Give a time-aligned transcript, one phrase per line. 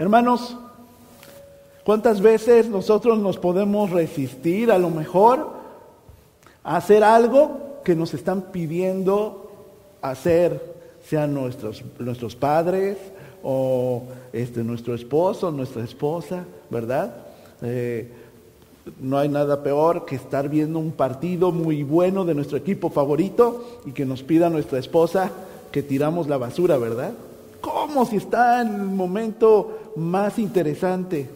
[0.00, 0.56] Hermanos,
[1.84, 5.50] ¿cuántas veces nosotros nos podemos resistir a lo mejor
[6.64, 9.52] a hacer algo que nos están pidiendo
[10.00, 10.74] hacer,
[11.06, 12.96] sean nuestros, nuestros padres
[13.42, 17.16] o este, nuestro esposo, nuestra esposa, ¿verdad?
[17.60, 18.10] Eh,
[19.02, 23.80] no hay nada peor que estar viendo un partido muy bueno de nuestro equipo favorito
[23.84, 25.30] y que nos pida nuestra esposa
[25.70, 27.12] que tiramos la basura, ¿verdad?
[27.60, 31.28] ¿Cómo si está en el momento más interesante?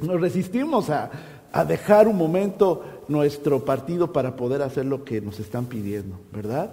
[0.00, 1.10] Nos resistimos a,
[1.52, 6.70] a dejar un momento nuestro partido para poder hacer lo que nos están pidiendo, ¿verdad?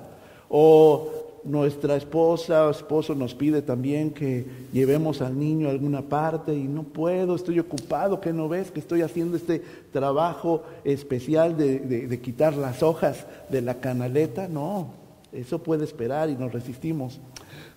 [0.49, 1.09] O
[1.43, 6.63] nuestra esposa o esposo nos pide también que llevemos al niño a alguna parte y
[6.63, 9.61] no puedo, estoy ocupado, que no ves que estoy haciendo este
[9.93, 14.47] trabajo especial de, de quitar las hojas de la canaleta?
[14.47, 14.89] No,
[15.31, 17.19] eso puede esperar y nos resistimos.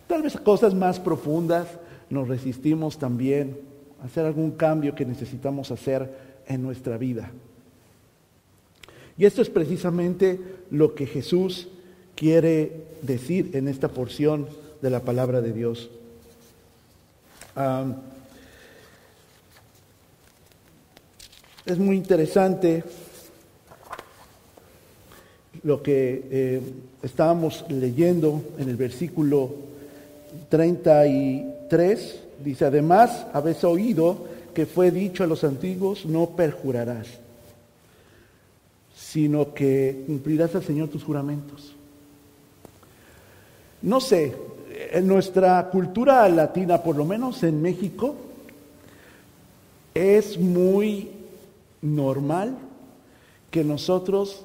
[0.09, 1.69] Tal vez cosas más profundas
[2.09, 3.59] nos resistimos también
[4.03, 6.11] a hacer algún cambio que necesitamos hacer
[6.47, 7.31] en nuestra vida.
[9.19, 11.69] Y esto es precisamente lo que Jesús
[12.17, 14.49] quiere decir en esta porción
[14.81, 15.91] de la palabra de Dios.
[21.67, 22.85] es muy interesante
[25.65, 26.61] lo que eh,
[27.03, 29.68] estábamos leyendo en el versículo
[30.49, 32.21] 33.
[32.45, 37.07] Dice, además, habéis oído que fue dicho a los antiguos, no perjurarás,
[38.97, 41.75] sino que cumplirás al Señor tus juramentos.
[43.83, 44.35] No sé,
[44.93, 48.17] en nuestra cultura latina, por lo menos en México,
[49.95, 51.11] es muy
[51.83, 52.57] normal
[53.51, 54.45] que nosotros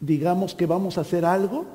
[0.00, 1.66] digamos que vamos a hacer algo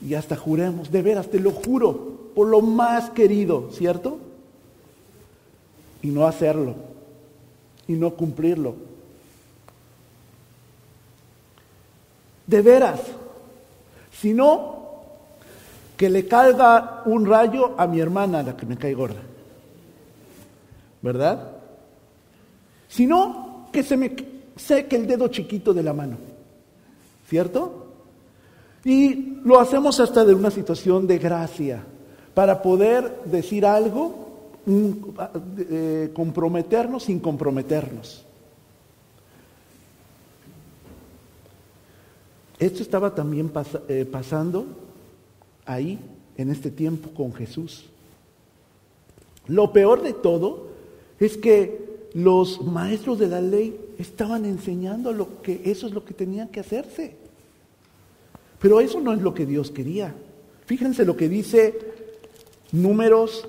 [0.00, 4.18] y hasta juremos, de veras, te lo juro, por lo más querido, ¿cierto?
[6.02, 6.74] Y no hacerlo,
[7.86, 8.76] y no cumplirlo.
[12.46, 13.00] De veras,
[14.12, 14.78] si no,
[15.96, 19.20] que le calga un rayo a mi hermana, la que me cae gorda.
[21.02, 21.52] ¿Verdad?
[22.88, 24.14] Si no, que se me
[24.56, 26.16] seque el dedo chiquito de la mano.
[27.28, 27.77] ¿Cierto?
[28.84, 31.84] Y lo hacemos hasta de una situación de gracia,
[32.34, 34.28] para poder decir algo,
[35.58, 38.24] eh, comprometernos sin comprometernos.
[42.58, 43.50] Esto estaba también
[43.88, 44.66] eh, pasando
[45.64, 45.98] ahí,
[46.36, 47.86] en este tiempo, con Jesús.
[49.46, 50.68] Lo peor de todo
[51.18, 56.14] es que los maestros de la ley estaban enseñando lo que eso es lo que
[56.14, 57.16] tenía que hacerse.
[58.60, 60.14] Pero eso no es lo que Dios quería.
[60.66, 61.78] Fíjense lo que dice
[62.72, 63.48] Números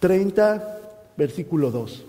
[0.00, 0.80] 30,
[1.16, 2.04] versículo 2.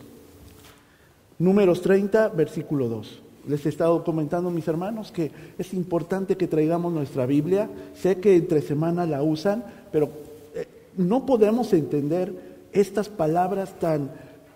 [1.39, 3.21] Números 30, versículo 2.
[3.47, 7.69] Les he estado comentando, mis hermanos, que es importante que traigamos nuestra Biblia.
[7.95, 10.09] Sé que entre semana la usan, pero
[10.55, 10.67] eh,
[10.97, 12.33] no podemos entender
[12.71, 14.11] estas palabras tan,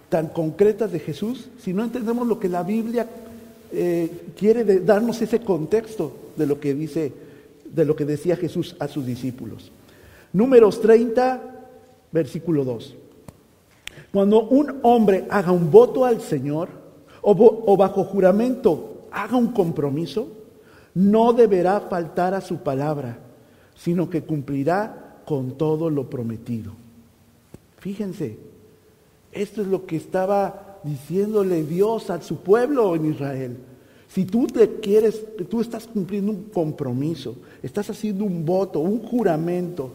[0.09, 3.07] tan concretas de Jesús si no entendemos lo que la Biblia
[3.71, 7.11] eh, quiere darnos ese contexto de lo que dice,
[7.73, 9.71] de lo que decía Jesús a sus discípulos.
[10.33, 11.41] Números 30,
[12.11, 12.95] versículo 2.
[14.11, 16.69] Cuando un hombre haga un voto al Señor,
[17.21, 20.27] o, bajo juramento haga un compromiso,
[20.93, 23.19] no deberá faltar a su palabra,
[23.75, 26.73] sino que cumplirá con todo lo prometido.
[27.77, 28.37] Fíjense,
[29.31, 33.57] esto es lo que estaba diciéndole Dios a su pueblo en Israel.
[34.09, 39.91] Si tú te quieres, tú estás cumpliendo un compromiso, estás haciendo un voto, un juramento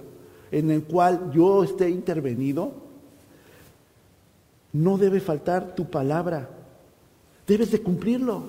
[0.52, 2.72] en el cual yo esté intervenido,
[4.72, 6.48] no debe faltar tu palabra,
[7.46, 8.42] Debes de cumplirlo.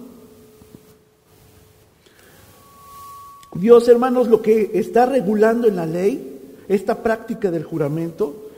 [3.53, 8.49] Dios, hermanos, lo que está regulando en la ley, esta práctica del juramento,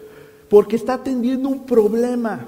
[0.50, 2.45] porque está atendiendo un problema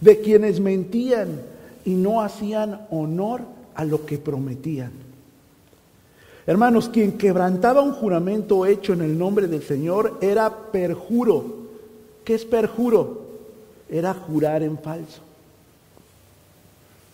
[0.00, 1.40] de quienes mentían
[1.84, 3.42] y no hacían honor
[3.78, 4.92] a lo que prometían.
[6.46, 11.68] Hermanos, quien quebrantaba un juramento hecho en el nombre del Señor era perjuro.
[12.24, 13.26] ¿Qué es perjuro?
[13.88, 15.22] Era jurar en falso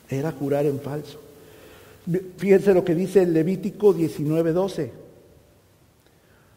[0.08, 1.18] era jurar en falso.
[2.36, 4.90] Fíjense lo que dice el Levítico 19:12.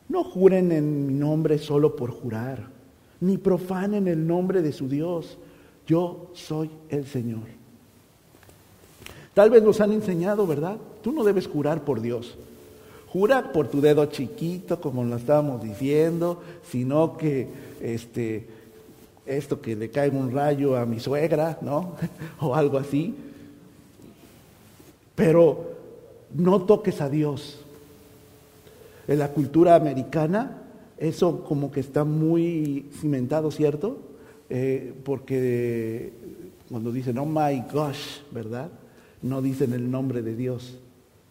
[0.09, 2.68] No juren en mi nombre solo por jurar,
[3.19, 5.38] ni profanen el nombre de su Dios.
[5.86, 7.56] Yo soy el Señor.
[9.38, 10.78] Tal vez nos han enseñado, ¿verdad?
[11.04, 12.36] Tú no debes jurar por Dios.
[13.13, 16.42] Jura por tu dedo chiquito, como lo estábamos diciendo,
[16.72, 17.48] sino que
[17.80, 18.48] este,
[19.28, 21.94] esto que le cae un rayo a mi suegra, ¿no?
[22.42, 23.13] o algo así.
[25.13, 25.69] Pero
[26.33, 27.60] no toques a Dios.
[29.07, 30.63] En la cultura americana,
[30.98, 34.00] eso como que está muy cimentado, ¿cierto?
[34.50, 36.12] Eh, porque
[36.72, 38.72] cuando dicen, oh my gosh, ¿verdad?
[39.22, 40.78] No dicen el nombre de Dios,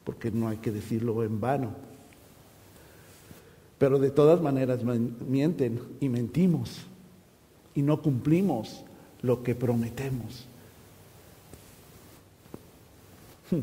[0.05, 1.71] porque no hay que decirlo en vano.
[3.79, 4.81] Pero de todas maneras
[5.29, 6.87] mienten y mentimos
[7.75, 8.85] y no cumplimos
[9.23, 10.47] lo que prometemos.
[13.50, 13.61] Hmm.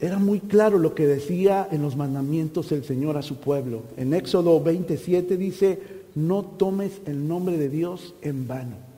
[0.00, 3.84] Era muy claro lo que decía en los mandamientos el Señor a su pueblo.
[3.96, 5.80] En Éxodo 27 dice,
[6.16, 8.91] no tomes el nombre de Dios en vano.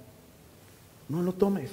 [1.09, 1.71] No lo tomes.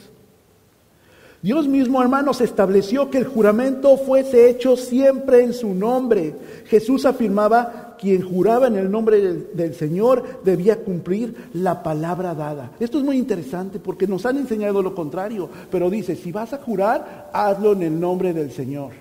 [1.42, 6.36] Dios mismo, hermanos, estableció que el juramento fuese hecho siempre en su nombre.
[6.66, 12.72] Jesús afirmaba, quien juraba en el nombre del, del, Señor debía cumplir la palabra dada.
[12.80, 16.60] Esto es muy interesante porque nos han enseñado lo contrario, pero dice, si vas a
[16.60, 18.92] jurar, hazlo en el nombre del Señor.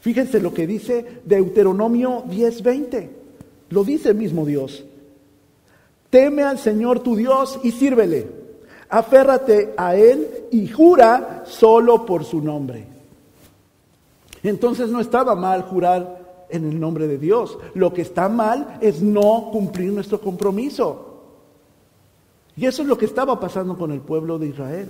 [0.00, 3.08] Fíjense lo que dice Deuteronomio 10:20.
[3.70, 4.84] Lo dice el mismo Dios.
[6.10, 8.43] Teme al Señor tu Dios y sírvele.
[8.94, 12.86] Aférrate a Él y jura solo por su nombre.
[14.44, 17.58] Entonces no estaba mal jurar en el nombre de Dios.
[17.74, 21.22] Lo que está mal es no cumplir nuestro compromiso.
[22.56, 24.88] Y eso es lo que estaba pasando con el pueblo de Israel.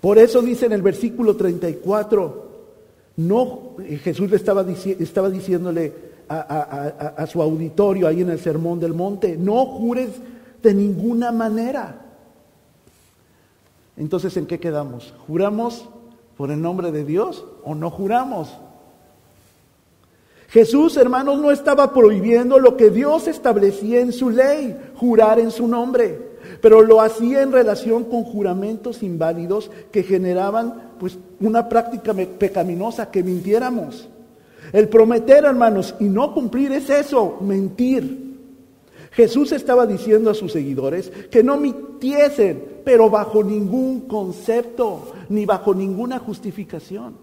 [0.00, 2.48] Por eso dice en el versículo 34,
[3.18, 3.72] no,
[4.02, 5.92] Jesús le estaba, estaba diciéndole
[6.30, 10.08] a, a su auditorio ahí en el Sermón del Monte, no jures
[10.64, 12.00] de ninguna manera.
[13.96, 15.14] Entonces, ¿en qué quedamos?
[15.28, 15.88] ¿Juramos
[16.36, 18.52] por el nombre de Dios o no juramos?
[20.48, 25.68] Jesús, hermanos, no estaba prohibiendo lo que Dios establecía en su ley, jurar en su
[25.68, 33.10] nombre pero lo hacía en relación con juramentos inválidos que generaban pues una práctica pecaminosa,
[33.10, 34.08] que mintiéramos.
[34.72, 38.33] El prometer, hermanos, y no cumplir es eso, mentir.
[39.14, 45.72] Jesús estaba diciendo a sus seguidores que no mintiesen, pero bajo ningún concepto, ni bajo
[45.72, 47.14] ninguna justificación.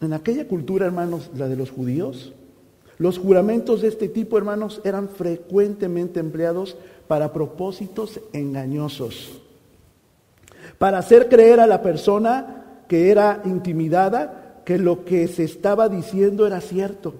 [0.00, 2.32] En aquella cultura, hermanos, la de los judíos,
[2.96, 9.42] los juramentos de este tipo, hermanos, eran frecuentemente empleados para propósitos engañosos.
[10.78, 14.37] Para hacer creer a la persona que era intimidada
[14.68, 17.14] que lo que se estaba diciendo era cierto.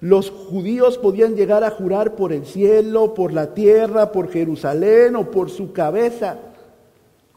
[0.00, 5.32] Los judíos podían llegar a jurar por el cielo, por la tierra, por Jerusalén o
[5.32, 6.38] por su cabeza,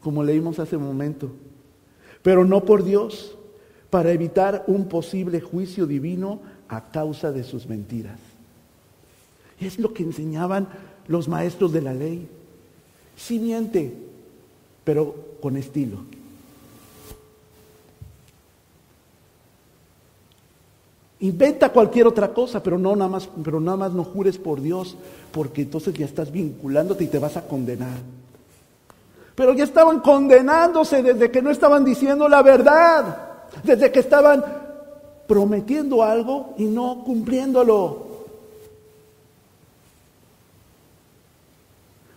[0.00, 1.32] como leímos hace un momento,
[2.22, 3.36] pero no por Dios,
[3.90, 8.20] para evitar un posible juicio divino a causa de sus mentiras.
[9.58, 10.68] Es lo que enseñaban
[11.08, 12.28] los maestros de la ley.
[13.16, 13.94] Sí miente,
[14.84, 16.04] pero con estilo.
[21.20, 24.96] Inventa cualquier otra cosa, pero no nada más, pero nada más no jures por Dios,
[25.32, 27.98] porque entonces ya estás vinculándote y te vas a condenar.
[29.34, 33.18] Pero ya estaban condenándose desde que no estaban diciendo la verdad,
[33.62, 34.44] desde que estaban
[35.26, 38.14] prometiendo algo y no cumpliéndolo.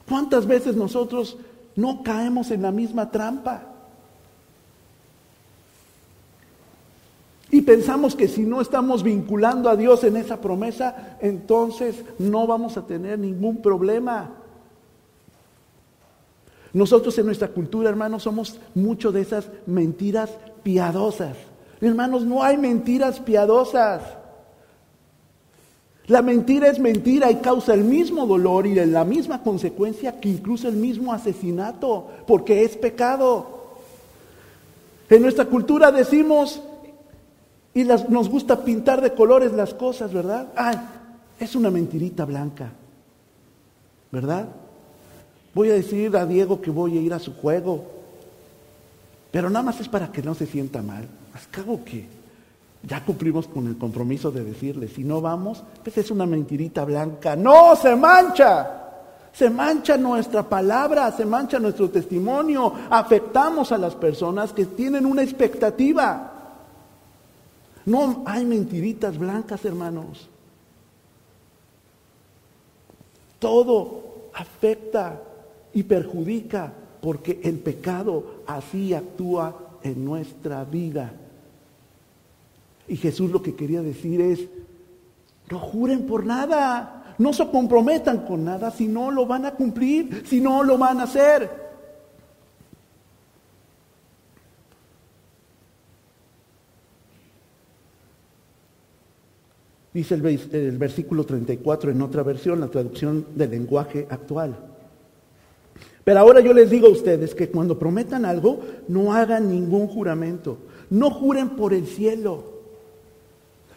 [0.07, 1.37] ¿Cuántas veces nosotros
[1.75, 3.76] no caemos en la misma trampa?
[7.67, 12.87] Pensamos que si no estamos vinculando a Dios en esa promesa, entonces no vamos a
[12.87, 14.29] tener ningún problema.
[16.71, 20.29] Nosotros en nuestra cultura, hermanos, somos mucho de esas mentiras
[20.63, 21.35] piadosas.
[21.81, 24.01] Hermanos, no hay mentiras piadosas.
[26.05, 30.69] La mentira es mentira y causa el mismo dolor y la misma consecuencia que incluso
[30.69, 33.75] el mismo asesinato, porque es pecado.
[35.09, 36.61] En nuestra cultura decimos,
[37.77, 40.47] y nos gusta pintar de colores las cosas, ¿verdad?
[40.55, 40.75] Ay,
[41.39, 42.71] es una mentirita blanca,
[44.11, 44.47] ¿verdad?
[45.53, 47.85] Voy a decir a Diego que voy a ir a su juego,
[49.29, 51.07] pero nada más es para que no se sienta mal.
[51.35, 52.07] Acabo que
[52.81, 57.35] ya cumplimos con el compromiso de decirle, si no vamos, pues es una mentirita blanca.
[57.35, 58.85] No, se mancha.
[59.31, 62.73] Se mancha nuestra palabra, se mancha nuestro testimonio.
[62.89, 66.36] Afectamos a las personas que tienen una expectativa.
[67.87, 70.27] No hay mentiritas blancas, hermanos.
[73.39, 75.21] Todo afecta
[75.73, 81.13] y perjudica porque el pecado así actúa en nuestra vida.
[82.89, 84.41] Y Jesús lo que quería decir es,
[85.49, 90.25] no juren por nada, no se comprometan con nada si no lo van a cumplir,
[90.27, 91.66] si no lo van a hacer.
[99.97, 104.55] Dice el, versículo 34 en otra versión, la traducción del lenguaje actual.
[106.03, 110.59] Pero ahora yo les digo a ustedes que cuando prometan algo, no hagan ningún juramento.
[110.91, 112.43] No juren por el cielo.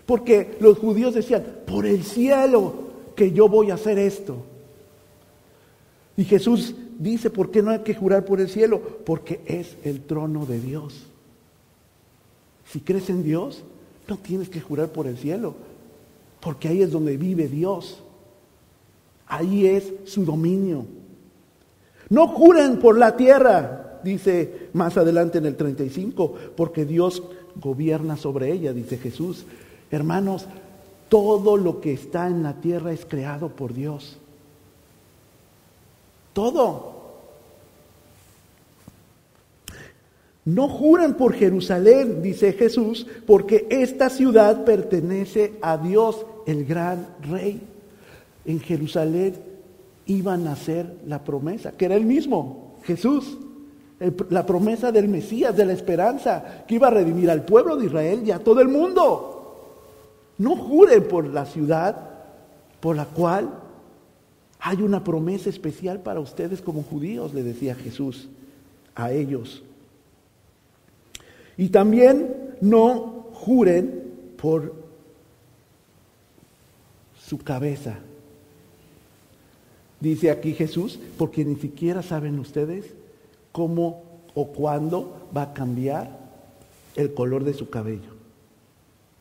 [0.04, 2.74] Porque los judíos decían, por el cielo
[3.16, 4.36] que yo voy a hacer esto.
[6.18, 8.78] Y Jesús dice, ¿por qué no hay que jurar por el cielo?
[9.06, 11.06] Porque es el trono de Dios.
[12.66, 13.64] Si crees en Dios,
[14.06, 15.54] no tienes que jurar por el cielo,
[16.40, 18.02] porque ahí es donde vive Dios.
[19.26, 20.84] Ahí es su dominio.
[22.08, 27.22] No juren por la tierra, dice más adelante en el 35, porque Dios
[27.54, 29.44] gobierna sobre ella, dice Jesús.
[29.90, 30.46] Hermanos,
[31.08, 34.16] todo lo que está en la tierra es creado por Dios.
[36.32, 36.99] Todo.
[40.44, 47.60] No juren por Jerusalén, dice Jesús, porque esta ciudad pertenece a Dios, el gran rey.
[48.44, 49.34] En Jerusalén
[50.06, 53.38] iban a hacer la promesa, que era el mismo, Jesús,
[54.30, 58.22] la promesa del Mesías, de la esperanza, que iba a redimir al pueblo de Israel
[58.24, 59.36] y a todo el mundo.
[60.38, 62.08] No juren por la ciudad
[62.80, 63.50] por la cual
[64.58, 68.28] hay una promesa especial para ustedes como judíos, le decía Jesús
[68.94, 69.62] a ellos.
[71.56, 74.74] Y también no juren por
[77.26, 77.98] su cabeza.
[80.00, 82.86] Dice aquí Jesús, porque ni siquiera saben ustedes
[83.52, 84.02] cómo
[84.34, 86.18] o cuándo va a cambiar
[86.96, 88.20] el color de su cabello.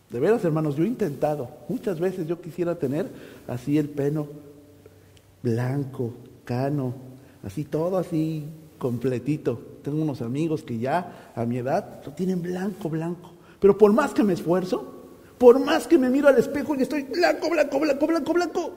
[0.09, 3.07] De veras, hermanos, yo he intentado, muchas veces yo quisiera tener
[3.47, 4.27] así el pelo
[5.43, 6.13] blanco,
[6.45, 6.93] cano,
[7.43, 8.45] así todo así
[8.79, 9.61] completito.
[9.83, 13.33] Tengo unos amigos que ya a mi edad lo tienen blanco, blanco.
[13.59, 14.99] Pero por más que me esfuerzo,
[15.37, 18.73] por más que me miro al espejo y estoy blanco, blanco, blanco, blanco, blanco,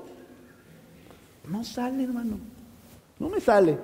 [1.48, 2.38] no sale, hermano.
[3.18, 3.78] No me sale.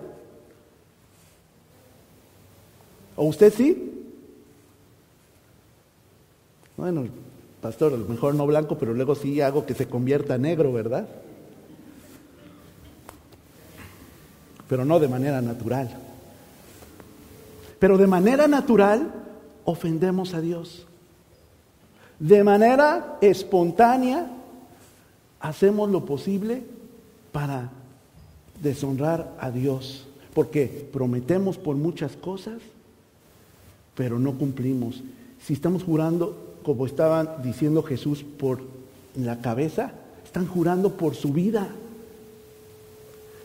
[3.17, 3.95] ¿O usted sí?
[6.77, 7.07] Bueno,
[7.61, 11.09] pastor, a lo mejor no blanco, pero luego sí hago que se convierta negro, ¿verdad?
[14.69, 16.08] Pero no de manera natural.
[17.79, 19.13] Pero de manera natural
[19.65, 20.87] ofendemos a Dios.
[22.19, 24.27] De manera espontánea
[25.41, 26.65] hacemos lo posible
[27.31, 27.71] para
[28.61, 32.61] deshonrar a Dios, porque prometemos por muchas cosas,
[33.95, 35.03] pero no cumplimos.
[35.41, 38.61] Si estamos jurando, como estaba diciendo Jesús, por
[39.17, 39.93] la cabeza,
[40.25, 41.69] están jurando por su vida.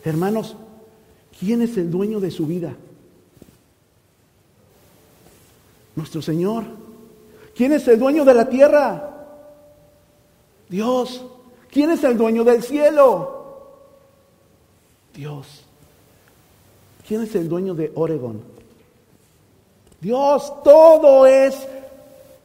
[0.04, 0.56] Hermanos,
[1.38, 2.74] ¿quién es el dueño de su vida?
[5.96, 6.64] Nuestro Señor.
[7.54, 9.10] ¿Quién es el dueño de la tierra?
[10.68, 11.24] Dios.
[11.70, 13.34] ¿Quién es el dueño del cielo?
[15.14, 15.64] Dios.
[17.06, 18.40] ¿Quién es el dueño de Oregon?
[20.00, 21.66] Dios, todo es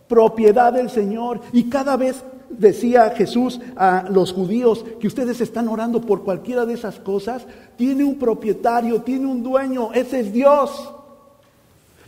[0.07, 1.41] propiedad del Señor.
[1.53, 6.73] Y cada vez decía Jesús a los judíos que ustedes están orando por cualquiera de
[6.73, 7.45] esas cosas,
[7.77, 10.91] tiene un propietario, tiene un dueño, ese es Dios.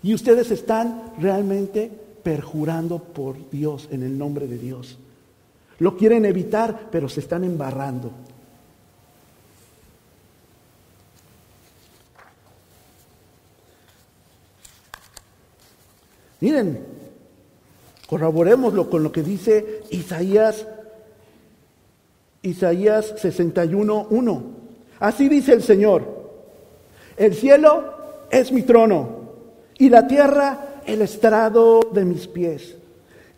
[0.03, 1.91] Y ustedes están realmente
[2.24, 4.98] perjurando por Dios, en el nombre de Dios.
[5.79, 8.12] Lo quieren evitar, pero se están embarrando.
[16.39, 16.84] Miren,
[18.08, 20.65] corroborémoslo con lo que dice Isaías,
[22.41, 24.41] Isaías 61.1.
[25.00, 26.31] Así dice el Señor,
[27.17, 27.93] el cielo
[28.31, 29.21] es mi trono
[29.78, 32.75] y la tierra el estrado de mis pies.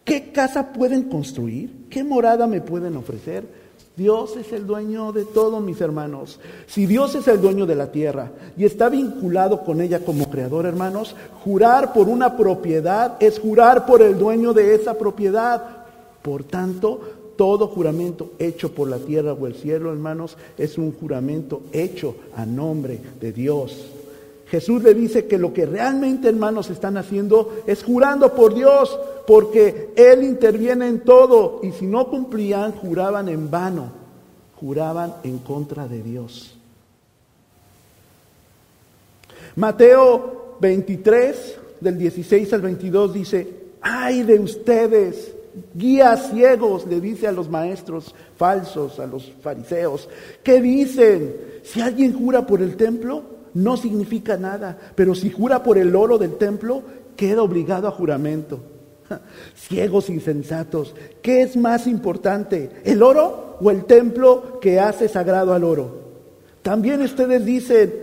[0.03, 1.87] ¿Qué casa pueden construir?
[1.89, 3.63] ¿Qué morada me pueden ofrecer?
[3.95, 6.39] Dios es el dueño de todo, mis hermanos.
[6.65, 10.65] Si Dios es el dueño de la tierra y está vinculado con ella como creador,
[10.65, 15.85] hermanos, jurar por una propiedad es jurar por el dueño de esa propiedad.
[16.23, 17.01] Por tanto,
[17.37, 22.45] todo juramento hecho por la tierra o el cielo, hermanos, es un juramento hecho a
[22.45, 24.02] nombre de Dios.
[24.53, 29.91] Jesús le dice que lo que realmente, hermanos, están haciendo es jurando por Dios, porque
[29.95, 31.59] Él interviene en todo.
[31.63, 33.91] Y si no cumplían, juraban en vano,
[34.59, 36.55] juraban en contra de Dios.
[39.55, 43.47] Mateo 23, del 16 al 22, dice,
[43.81, 45.33] ay de ustedes,
[45.73, 50.07] guías ciegos, le dice a los maestros falsos, a los fariseos,
[50.43, 51.37] ¿qué dicen?
[51.63, 56.17] Si alguien jura por el templo, no significa nada, pero si jura por el oro
[56.17, 56.83] del templo,
[57.15, 58.59] queda obligado a juramento.
[59.55, 65.63] Ciegos insensatos, ¿qué es más importante, el oro o el templo que hace sagrado al
[65.63, 66.03] oro?
[66.61, 67.93] También ustedes dicen,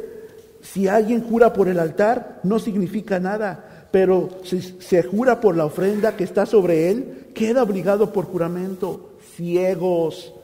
[0.60, 5.64] si alguien jura por el altar, no significa nada, pero si se jura por la
[5.64, 9.10] ofrenda que está sobre él, queda obligado por juramento.
[9.34, 10.39] Ciegos, ¿qué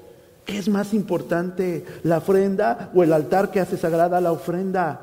[0.46, 5.00] es más importante, la ofrenda o el altar que hace sagrada la ofrenda?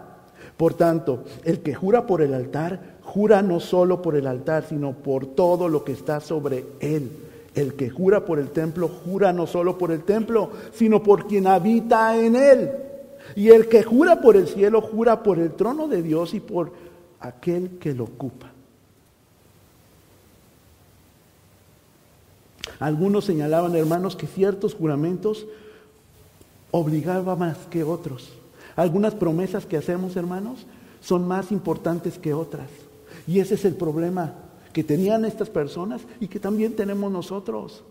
[0.58, 4.94] Por tanto, el que jura por el altar, jura no solo por el altar, sino
[4.94, 7.12] por todo lo que está sobre él.
[7.56, 11.48] El que jura por el templo, jura no solo por el templo, sino por quien
[11.48, 12.72] habita en él.
[13.36, 16.72] Y el que jura por el cielo, jura por el trono de Dios y por
[17.20, 18.52] aquel que lo ocupa.
[22.80, 25.46] Algunos señalaban, hermanos, que ciertos juramentos
[26.72, 28.30] obligaban más que otros.
[28.75, 30.65] Algunas promesas que hacemos, hermanos,
[31.01, 32.70] son más importantes que otras.
[33.27, 34.34] Y ese es el problema
[34.74, 37.84] que tenían estas personas y que también tenemos nosotros.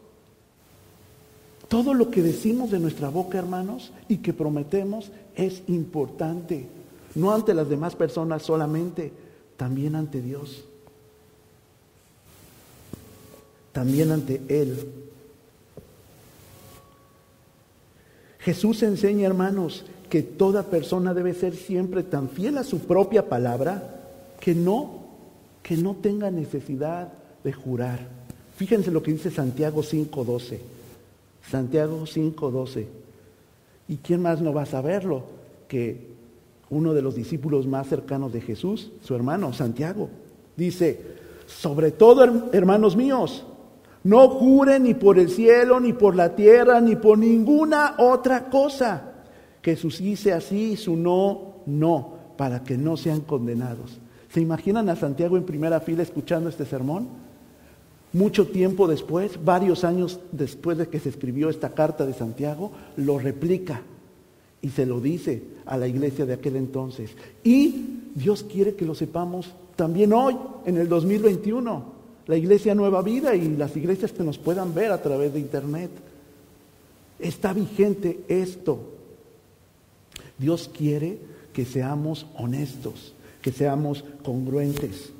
[1.69, 6.67] Todo lo que decimos de nuestra boca, hermanos, y que prometemos es importante.
[7.15, 9.13] No ante las demás personas solamente,
[9.57, 10.65] también ante Dios.
[13.73, 14.77] También ante Él.
[18.39, 24.01] Jesús enseña, hermanos, que toda persona debe ser siempre tan fiel a su propia palabra
[24.41, 25.05] que no,
[25.63, 27.13] que no tenga necesidad
[27.45, 28.01] de jurar.
[28.57, 30.59] Fíjense lo que dice Santiago 5:12.
[31.51, 32.87] Santiago 5:12.
[33.89, 35.23] ¿Y quién más no va a saberlo
[35.69, 36.09] que
[36.69, 40.11] uno de los discípulos más cercanos de Jesús, su hermano Santiago?
[40.57, 41.01] Dice,
[41.47, 43.45] sobre todo, hermanos míos,
[44.05, 49.13] no juren ni por el cielo, ni por la tierra, ni por ninguna otra cosa.
[49.61, 54.01] Que su sí sea sí y su no, no, para que no sean condenados.
[54.33, 57.09] ¿Se imaginan a Santiago en primera fila escuchando este sermón?
[58.13, 63.19] Mucho tiempo después, varios años después de que se escribió esta carta de Santiago, lo
[63.19, 63.83] replica
[64.61, 67.11] y se lo dice a la iglesia de aquel entonces.
[67.45, 70.37] Y Dios quiere que lo sepamos también hoy,
[70.67, 72.02] en el 2021.
[72.27, 75.91] La iglesia Nueva Vida y las iglesias que nos puedan ver a través de internet.
[77.19, 78.79] Está vigente esto.
[80.39, 81.19] Dios quiere
[81.53, 85.11] que seamos honestos, que seamos congruentes.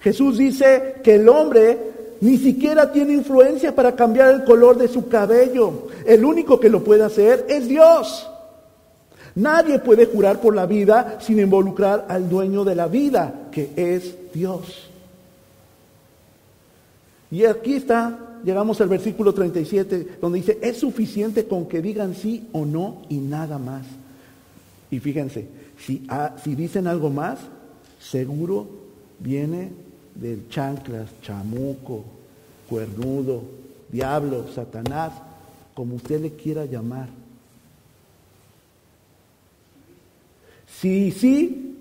[0.00, 1.78] Jesús dice que el hombre
[2.20, 5.88] ni siquiera tiene influencia para cambiar el color de su cabello.
[6.04, 8.28] El único que lo puede hacer es Dios.
[9.34, 14.32] Nadie puede jurar por la vida sin involucrar al dueño de la vida, que es
[14.32, 14.85] Dios.
[17.30, 22.48] Y aquí está, llegamos al versículo 37, donde dice, es suficiente con que digan sí
[22.52, 23.86] o no y nada más.
[24.90, 26.06] Y fíjense, si,
[26.42, 27.38] si dicen algo más,
[28.00, 28.68] seguro
[29.18, 29.70] viene
[30.14, 32.04] del chanclas, chamuco,
[32.68, 33.42] cuernudo,
[33.90, 35.12] diablo, satanás,
[35.74, 37.08] como usted le quiera llamar.
[40.80, 41.76] Sí, sí,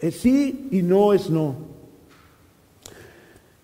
[0.00, 1.67] es sí y no es no.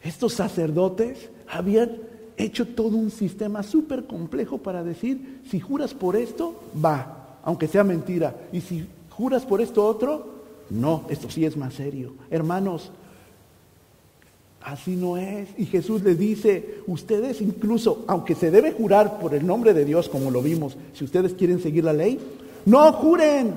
[0.05, 1.99] Estos sacerdotes habían
[2.37, 7.83] hecho todo un sistema súper complejo para decir, si juras por esto, va, aunque sea
[7.83, 8.37] mentira.
[8.53, 10.35] Y si juras por esto otro,
[10.71, 12.13] no, esto sí es más serio.
[12.31, 12.93] Hermanos,
[14.65, 15.49] Así no es.
[15.59, 20.09] Y Jesús le dice, ustedes incluso, aunque se debe jurar por el nombre de Dios,
[20.09, 22.19] como lo vimos, si ustedes quieren seguir la ley,
[22.65, 23.53] no juren.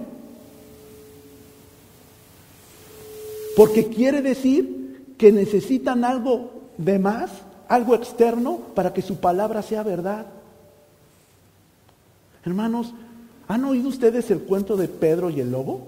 [3.55, 4.86] Porque quiere decir
[5.17, 7.31] que necesitan algo de más,
[7.67, 10.25] algo externo, para que su palabra sea verdad.
[12.45, 12.93] Hermanos,
[13.47, 15.87] ¿han oído ustedes el cuento de Pedro y el lobo?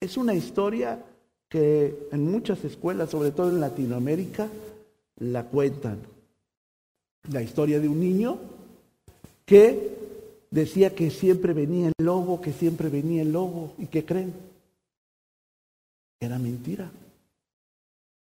[0.00, 1.02] Es una historia
[1.48, 4.48] que en muchas escuelas, sobre todo en Latinoamérica,
[5.18, 5.98] la cuentan.
[7.30, 8.38] La historia de un niño
[9.44, 9.96] que
[10.50, 13.72] decía que siempre venía el lobo, que siempre venía el lobo.
[13.78, 14.32] ¿Y qué creen?
[16.20, 16.90] Era mentira.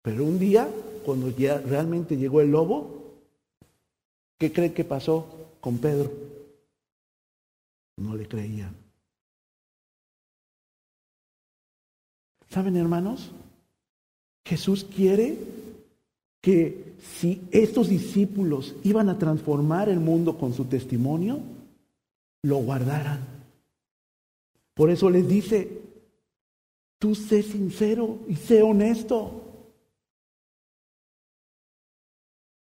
[0.01, 0.69] Pero un día,
[1.05, 3.19] cuando ya realmente llegó el lobo,
[4.37, 5.27] ¿qué creen que pasó
[5.59, 6.11] con Pedro?
[7.97, 8.75] No le creían.
[12.49, 13.31] ¿Saben, hermanos?
[14.43, 15.37] Jesús quiere
[16.41, 21.39] que si estos discípulos iban a transformar el mundo con su testimonio,
[22.41, 23.19] lo guardaran.
[24.73, 25.81] Por eso les dice,
[26.97, 29.50] tú sé sincero y sé honesto.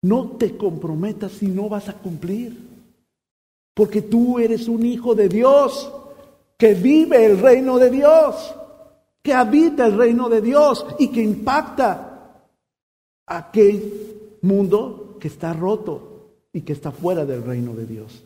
[0.03, 2.57] No te comprometas si no vas a cumplir.
[3.75, 5.91] Porque tú eres un hijo de Dios
[6.57, 8.55] que vive el reino de Dios,
[9.23, 12.11] que habita el reino de Dios y que impacta
[13.27, 16.11] aquel mundo que está roto
[16.53, 18.25] y que está fuera del reino de Dios.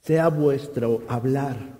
[0.00, 1.77] Sea vuestro hablar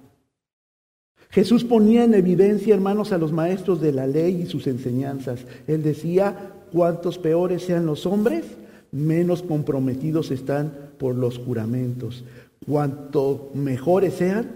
[1.39, 5.47] Jesús ponía en evidencia, hermanos, a los maestros de la ley y sus enseñanzas.
[5.69, 8.45] Él decía, cuantos peores sean los hombres,
[8.91, 12.25] menos comprometidos están por los juramentos.
[12.67, 14.51] Cuanto mejores sean,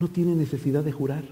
[0.00, 1.24] no tienen necesidad de jurar.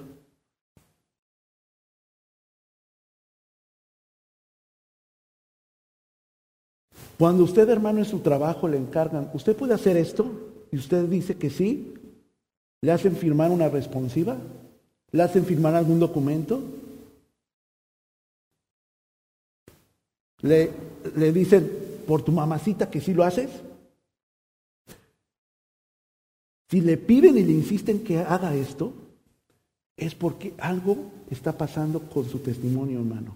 [7.18, 10.30] Cuando usted, hermano, en su trabajo le encargan, ¿usted puede hacer esto?
[10.70, 11.94] Y usted dice que sí,
[12.84, 14.36] ¿Le hacen firmar una responsiva?
[15.10, 16.60] ¿Le hacen firmar algún documento?
[20.42, 20.70] ¿Le,
[21.16, 21.66] le dicen
[22.06, 23.48] por tu mamacita que sí lo haces?
[26.68, 28.92] Si le piden y le insisten que haga esto,
[29.96, 33.34] es porque algo está pasando con su testimonio, hermano,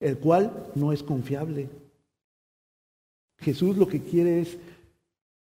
[0.00, 1.70] el cual no es confiable.
[3.38, 4.58] Jesús lo que quiere es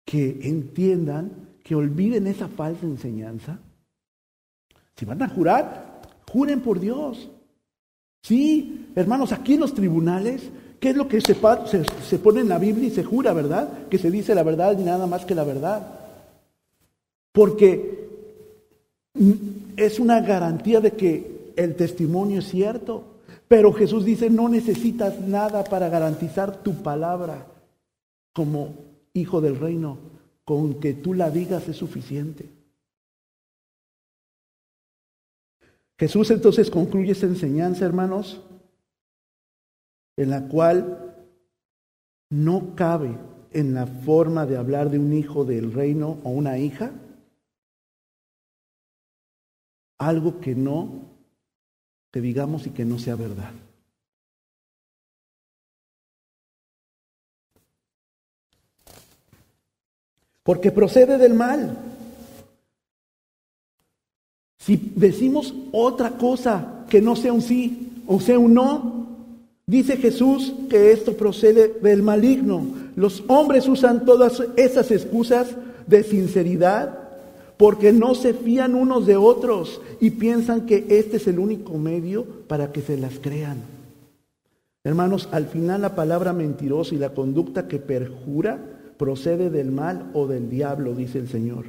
[0.05, 3.61] que entiendan que olviden esa falsa enseñanza.
[4.97, 7.31] Si van a jurar, juren por Dios.
[8.25, 11.37] Sí, hermanos, aquí en los tribunales, ¿qué es lo que se,
[12.09, 13.87] se, pone en la Biblia y se jura, verdad?
[13.89, 15.87] Que se dice la verdad y nada más que la verdad.
[17.31, 18.09] Porque
[19.77, 23.05] es una garantía de que el testimonio es cierto.
[23.47, 27.47] Pero Jesús dice, no necesitas nada para garantizar tu palabra
[28.33, 28.75] como
[29.15, 30.10] hijo del reino.
[30.51, 32.51] Con que tú la digas es suficiente.
[35.97, 38.43] Jesús entonces concluye esta enseñanza, hermanos,
[40.17, 41.25] en la cual
[42.31, 43.17] no cabe
[43.53, 46.91] en la forma de hablar de un hijo del reino o una hija
[49.99, 51.13] algo que no,
[52.11, 53.53] que digamos y que no sea verdad.
[60.43, 61.77] Porque procede del mal.
[64.59, 69.07] Si decimos otra cosa que no sea un sí o sea un no,
[69.67, 72.67] dice Jesús que esto procede del maligno.
[72.97, 75.49] Los hombres usan todas esas excusas
[75.87, 76.99] de sinceridad
[77.57, 82.25] porque no se fían unos de otros y piensan que este es el único medio
[82.49, 83.59] para que se las crean.
[84.83, 90.27] Hermanos, al final la palabra mentirosa y la conducta que perjura procede del mal o
[90.27, 91.65] del diablo, dice el Señor.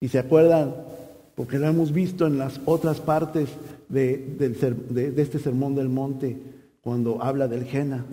[0.00, 0.74] Y se acuerdan,
[1.34, 3.50] porque lo hemos visto en las otras partes
[3.90, 4.38] de,
[5.18, 6.38] este sermón del monte,
[6.80, 8.06] cuando habla del Jena.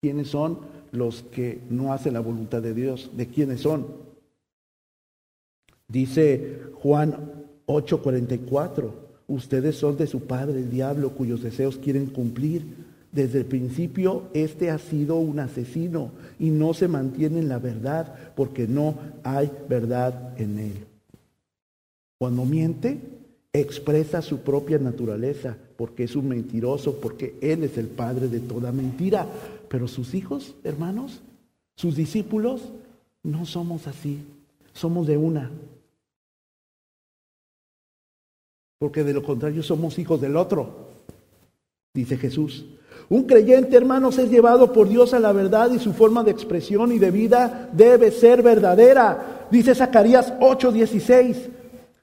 [0.00, 3.10] ¿Quiénes son los que no hacen la voluntad de Dios?
[3.14, 3.88] ¿De quiénes son?
[5.86, 8.90] Dice Juan 8:44,
[9.26, 12.87] ustedes son de su padre el diablo cuyos deseos quieren cumplir.
[13.10, 18.32] Desde el principio, este ha sido un asesino y no se mantiene en la verdad
[18.36, 20.86] porque no hay verdad en él.
[22.18, 22.98] Cuando miente,
[23.52, 28.72] expresa su propia naturaleza porque es un mentiroso, porque él es el padre de toda
[28.72, 29.26] mentira.
[29.68, 31.20] Pero sus hijos, hermanos,
[31.76, 32.62] sus discípulos,
[33.22, 34.18] no somos así.
[34.72, 35.50] Somos de una.
[38.78, 40.88] Porque de lo contrario somos hijos del otro,
[41.94, 42.66] dice Jesús.
[43.10, 46.92] Un creyente, hermanos, es llevado por Dios a la verdad y su forma de expresión
[46.92, 49.46] y de vida debe ser verdadera.
[49.50, 51.48] Dice Zacarías 8:16.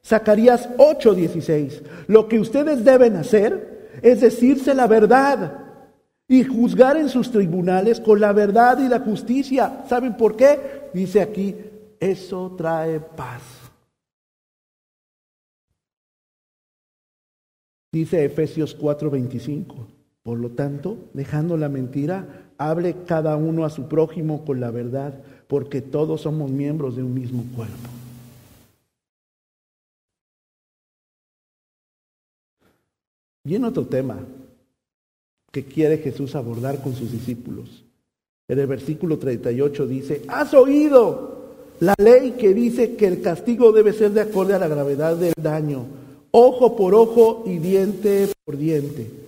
[0.04, 1.84] Zacarías 8:16.
[2.08, 5.66] Lo que ustedes deben hacer es decirse la verdad
[6.28, 9.84] y juzgar en sus tribunales con la verdad y la justicia.
[9.88, 10.90] ¿Saben por qué?
[10.92, 11.56] Dice aquí,
[12.00, 13.44] eso trae paz.
[17.92, 19.95] Dice Efesios 4:25.
[20.26, 25.14] Por lo tanto, dejando la mentira, hable cada uno a su prójimo con la verdad,
[25.48, 27.90] porque todos somos miembros de un mismo cuerpo.
[33.44, 34.18] Y en otro tema
[35.52, 37.84] que quiere Jesús abordar con sus discípulos.
[38.48, 41.36] En el versículo 38 dice, has oído
[41.82, 45.36] la ley que dice que el castigo debe ser de acuerdo a la gravedad del
[45.40, 45.86] daño,
[46.32, 49.26] ojo por ojo y diente por diente.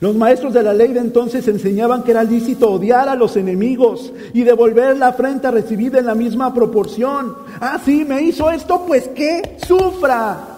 [0.00, 4.12] Los maestros de la ley de entonces enseñaban que era lícito odiar a los enemigos
[4.34, 7.34] y devolver la afrenta recibida en la misma proporción.
[7.60, 10.56] Ah, sí, me hizo esto, pues que sufra.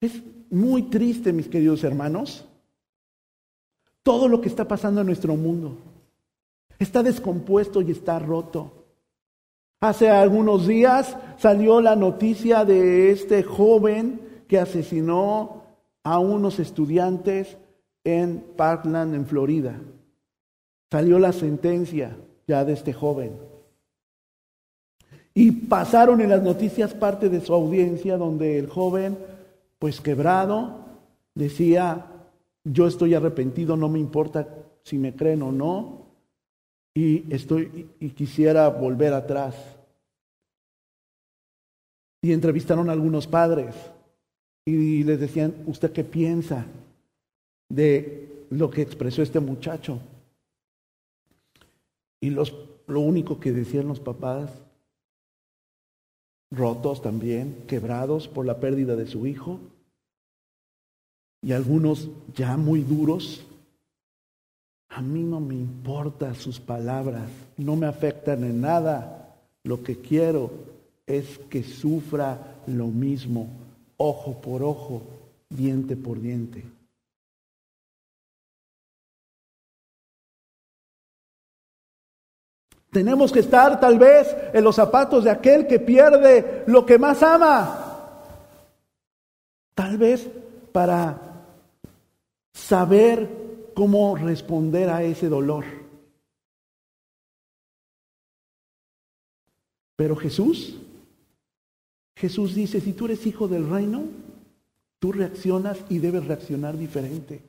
[0.00, 0.12] Es
[0.50, 2.44] muy triste, mis queridos hermanos,
[4.02, 5.78] todo lo que está pasando en nuestro mundo.
[6.80, 8.72] Está descompuesto y está roto.
[9.80, 15.61] Hace algunos días salió la noticia de este joven que asesinó
[16.04, 17.56] a unos estudiantes
[18.04, 19.80] en Parkland, en Florida.
[20.90, 23.32] Salió la sentencia ya de este joven.
[25.34, 29.16] Y pasaron en las noticias parte de su audiencia donde el joven,
[29.78, 30.80] pues quebrado,
[31.34, 32.06] decía,
[32.64, 34.46] yo estoy arrepentido, no me importa
[34.82, 36.02] si me creen o no,
[36.94, 39.54] y estoy y quisiera volver atrás.
[42.20, 43.74] Y entrevistaron a algunos padres
[44.64, 46.66] y les decían, ¿usted qué piensa
[47.68, 50.00] de lo que expresó este muchacho?
[52.20, 52.54] Y los,
[52.86, 54.50] lo único que decían los papás,
[56.50, 59.58] rotos también, quebrados por la pérdida de su hijo,
[61.44, 63.44] y algunos ya muy duros,
[64.90, 70.50] a mí no me importa sus palabras, no me afectan en nada, lo que quiero
[71.06, 73.61] es que sufra lo mismo
[74.02, 75.02] ojo por ojo,
[75.48, 76.64] diente por diente.
[82.90, 87.22] Tenemos que estar tal vez en los zapatos de aquel que pierde lo que más
[87.22, 88.26] ama.
[89.74, 90.28] Tal vez
[90.72, 91.18] para
[92.52, 95.64] saber cómo responder a ese dolor.
[99.96, 100.81] Pero Jesús
[102.16, 104.02] Jesús dice, si tú eres hijo del reino,
[104.98, 107.42] tú reaccionas y debes reaccionar diferente.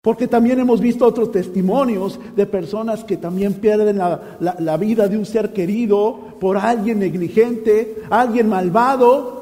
[0.00, 5.26] Porque también hemos visto otros testimonios de personas que también pierden la, vida de un
[5.26, 9.36] ser querido por alguien negligente, alguien malvado.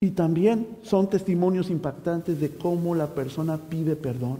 [0.00, 4.38] Y también son testimonios impactantes de cómo la persona pide perdón.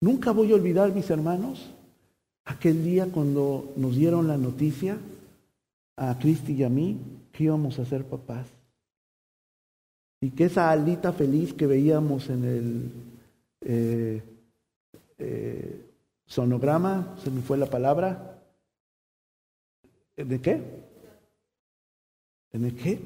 [0.00, 1.73] Nunca voy a olvidar, mis hermanos,
[2.44, 4.98] Aquel día cuando nos dieron la noticia
[5.96, 6.98] a Cristi y a mí
[7.32, 8.46] que íbamos a ser papás.
[10.20, 12.90] Y que esa alita feliz que veíamos en el
[13.60, 14.22] eh,
[15.18, 15.86] eh,
[16.26, 18.38] sonograma, se me fue la palabra,
[20.16, 20.62] ¿de qué?
[22.52, 23.00] ¿En el qué?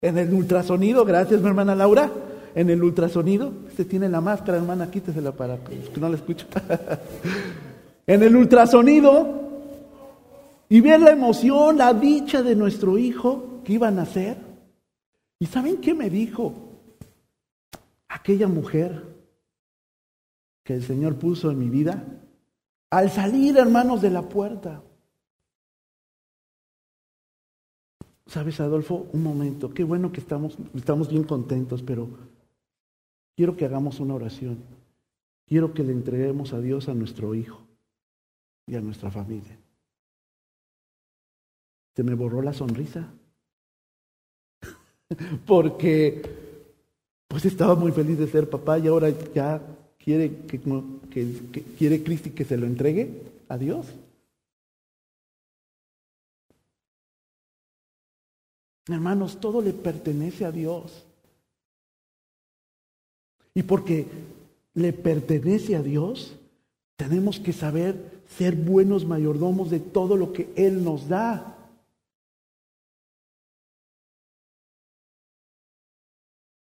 [0.00, 2.10] En el ultrasonido, gracias mi hermana Laura,
[2.54, 6.46] en el ultrasonido, usted tiene la máscara hermana, quítesela para que no la escuche.
[8.06, 9.40] en el ultrasonido
[10.68, 14.36] y ver la emoción, la dicha de nuestro hijo que iba a nacer.
[15.38, 16.54] ¿Y saben qué me dijo
[18.08, 19.04] aquella mujer
[20.62, 22.04] que el Señor puso en mi vida?
[22.90, 24.82] Al salir, hermanos, de la puerta.
[28.26, 32.08] Sabes, Adolfo, un momento, qué bueno que estamos, estamos bien contentos, pero
[33.36, 34.58] quiero que hagamos una oración.
[35.48, 37.69] Quiero que le entreguemos a Dios a nuestro hijo
[38.70, 39.58] y a nuestra familia.
[41.96, 43.12] Se me borró la sonrisa.
[45.46, 46.22] Porque
[47.26, 49.60] pues estaba muy feliz de ser papá y ahora ya
[49.98, 50.60] quiere que,
[51.76, 53.86] quiere Cristi que se lo entregue a Dios.
[58.86, 61.04] Hermanos, todo le pertenece a Dios.
[63.54, 64.06] Y porque
[64.74, 66.36] le pertenece a Dios,
[67.00, 71.56] tenemos que saber ser buenos mayordomos de todo lo que Él nos da.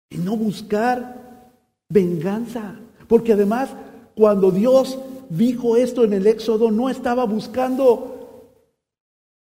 [0.09, 1.53] Y no buscar
[1.91, 2.77] venganza.
[3.09, 3.69] Porque además,
[4.15, 8.49] cuando Dios dijo esto en el Éxodo, no estaba buscando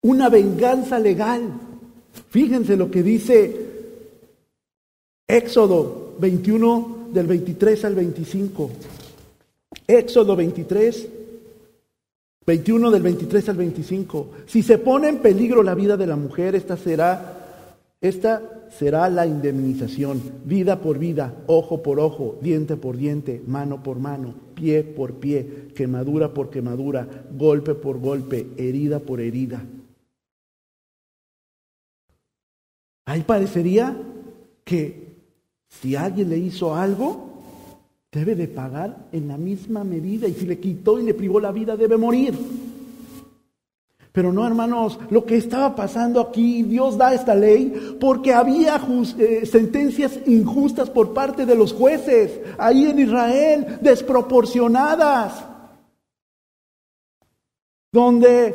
[0.03, 1.49] una venganza legal.
[2.29, 4.01] Fíjense lo que dice
[5.29, 8.71] Éxodo 21 del 23 al 25.
[9.87, 11.09] Éxodo 23
[12.45, 14.31] 21 del 23 al 25.
[14.47, 19.27] Si se pone en peligro la vida de la mujer, esta será, esta será la
[19.27, 25.14] indemnización, vida por vida, ojo por ojo, diente por diente, mano por mano, pie por
[25.14, 29.64] pie, quemadura por quemadura, golpe por golpe, herida por herida.
[33.05, 33.97] Ahí parecería
[34.64, 35.12] que
[35.68, 37.32] si alguien le hizo algo,
[38.12, 41.51] debe de pagar en la misma medida y si le quitó y le privó la
[41.51, 42.38] vida debe morir.
[44.12, 48.79] Pero no, hermanos, lo que estaba pasando aquí, Dios da esta ley porque había
[49.18, 55.46] eh, sentencias injustas por parte de los jueces ahí en Israel, desproporcionadas,
[57.90, 58.55] donde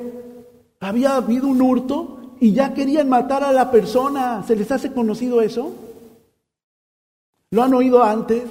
[0.79, 4.43] había habido un hurto y ya querían matar a la persona.
[4.45, 5.73] ¿Se les hace conocido eso?
[7.49, 8.43] ¿Lo han oído antes?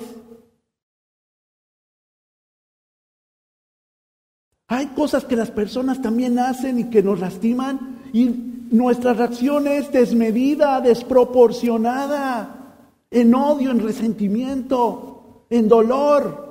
[4.69, 8.27] Hay cosas que las personas también hacen y que nos lastiman y
[8.71, 12.75] nuestra reacción es desmedida, desproporcionada,
[13.11, 16.45] en odio, en resentimiento, en dolor.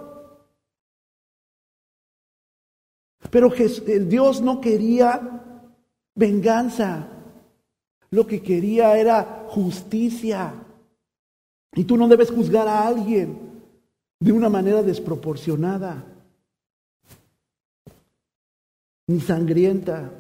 [3.29, 5.41] Pero Dios no quería
[6.15, 7.09] venganza,
[8.11, 10.53] lo que quería era justicia.
[11.73, 13.37] Y tú no debes juzgar a alguien
[14.21, 16.14] de una manera desproporcionada
[19.07, 20.11] ni sangrienta.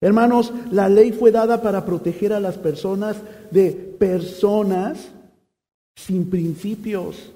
[0.00, 3.16] Hermanos, la ley fue dada para proteger a las personas
[3.50, 5.08] de personas
[5.96, 7.32] sin principios.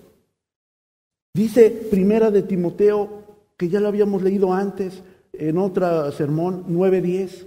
[1.35, 3.23] Dice Primera de Timoteo,
[3.57, 7.47] que ya lo habíamos leído antes en otro sermón 9:10.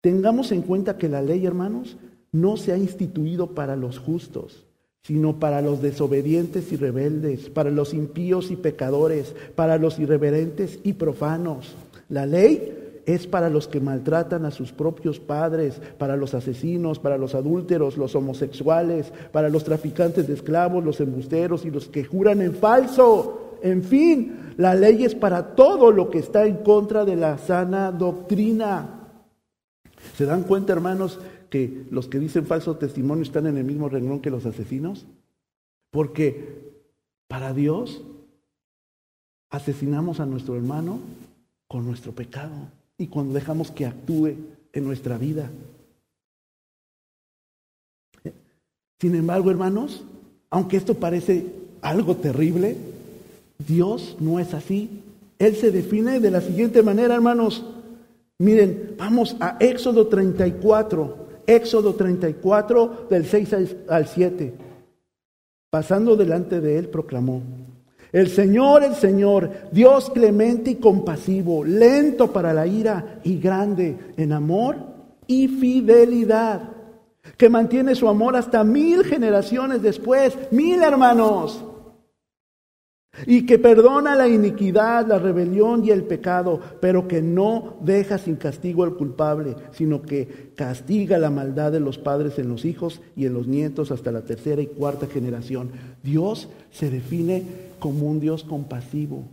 [0.00, 1.96] Tengamos en cuenta que la ley, hermanos,
[2.32, 4.63] no se ha instituido para los justos,
[5.04, 10.94] sino para los desobedientes y rebeldes, para los impíos y pecadores, para los irreverentes y
[10.94, 11.76] profanos.
[12.08, 17.18] La ley es para los que maltratan a sus propios padres, para los asesinos, para
[17.18, 22.40] los adúlteros, los homosexuales, para los traficantes de esclavos, los embusteros y los que juran
[22.40, 23.58] en falso.
[23.62, 27.92] En fin, la ley es para todo lo que está en contra de la sana
[27.92, 29.02] doctrina.
[30.16, 31.18] ¿Se dan cuenta, hermanos,
[31.54, 35.06] que los que dicen falso testimonio están en el mismo renglón que los asesinos?
[35.92, 36.82] Porque
[37.28, 38.02] para Dios
[39.50, 40.98] asesinamos a nuestro hermano
[41.68, 42.56] con nuestro pecado
[42.98, 44.34] y cuando dejamos que actúe
[44.72, 45.48] en nuestra vida.
[48.98, 50.02] Sin embargo, hermanos,
[50.50, 51.46] aunque esto parece
[51.82, 52.76] algo terrible,
[53.64, 54.90] Dios no es así.
[55.38, 57.64] Él se define de la siguiente manera, hermanos.
[58.38, 61.23] Miren, vamos a Éxodo 34.
[61.46, 64.54] Éxodo 34 del 6 al 7.
[65.70, 67.42] Pasando delante de él, proclamó,
[68.12, 74.32] el Señor, el Señor, Dios clemente y compasivo, lento para la ira y grande en
[74.32, 74.76] amor
[75.26, 76.70] y fidelidad,
[77.36, 81.64] que mantiene su amor hasta mil generaciones después, mil hermanos
[83.26, 88.36] y que perdona la iniquidad, la rebelión y el pecado, pero que no deja sin
[88.36, 93.26] castigo al culpable, sino que castiga la maldad de los padres en los hijos y
[93.26, 95.70] en los nietos hasta la tercera y cuarta generación.
[96.02, 97.42] Dios se define
[97.78, 99.24] como un Dios compasivo,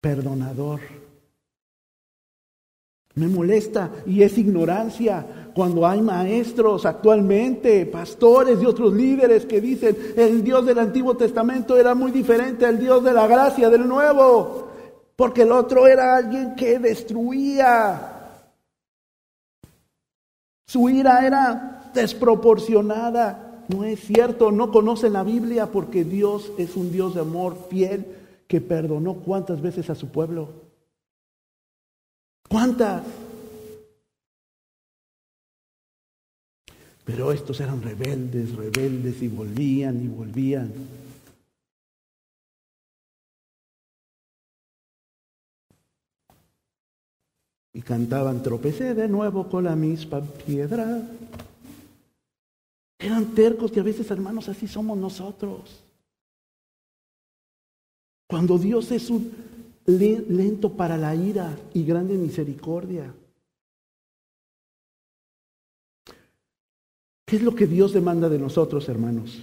[0.00, 0.80] perdonador.
[3.20, 9.94] Me molesta y es ignorancia cuando hay maestros actualmente, pastores y otros líderes que dicen
[10.16, 14.68] el Dios del Antiguo Testamento era muy diferente al Dios de la gracia del Nuevo,
[15.16, 18.38] porque el otro era alguien que destruía.
[20.66, 23.66] Su ira era desproporcionada.
[23.68, 28.06] No es cierto, no conocen la Biblia porque Dios es un Dios de amor fiel
[28.48, 30.59] que perdonó cuántas veces a su pueblo.
[32.50, 33.04] ¿Cuántas?
[37.04, 40.72] Pero estos eran rebeldes, rebeldes y volvían y volvían.
[47.72, 51.08] Y cantaban, tropecé de nuevo con la misma piedra.
[52.98, 55.84] Eran tercos y a veces, hermanos, así somos nosotros.
[58.26, 59.49] Cuando Dios es un
[59.98, 63.14] lento para la ira y grande misericordia.
[67.26, 69.38] ¿Qué es lo que Dios demanda de nosotros, hermanos?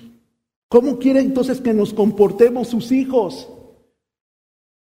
[0.69, 3.47] ¿Cómo quiere entonces que nos comportemos sus hijos?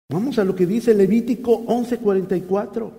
[0.09, 2.93] Vamos a lo que dice Levítico 11:44.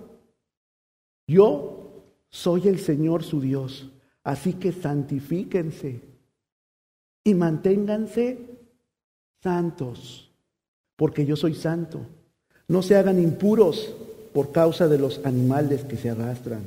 [1.26, 3.90] Yo soy el Señor su Dios,
[4.22, 6.02] así que santifíquense
[7.24, 8.38] y manténganse
[9.42, 10.30] santos,
[10.96, 12.06] porque yo soy santo.
[12.68, 13.94] No se hagan impuros
[14.32, 16.62] por causa de los animales que se arrastran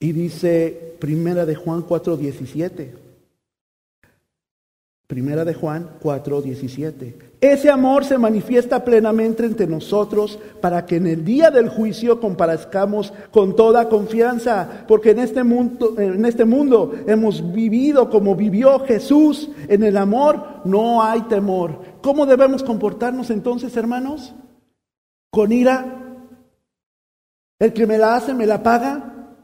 [0.00, 2.92] y dice Primera de Juan 4:17.
[5.06, 7.14] Primera de Juan 4:17.
[7.40, 13.12] Ese amor se manifiesta plenamente entre nosotros para que en el día del juicio comparezcamos
[13.30, 19.50] con toda confianza, porque en este mundo en este mundo hemos vivido como vivió Jesús,
[19.68, 21.80] en el amor no hay temor.
[22.02, 24.34] ¿Cómo debemos comportarnos entonces, hermanos?
[25.30, 25.94] Con ira.
[27.58, 29.36] El que me la hace me la paga.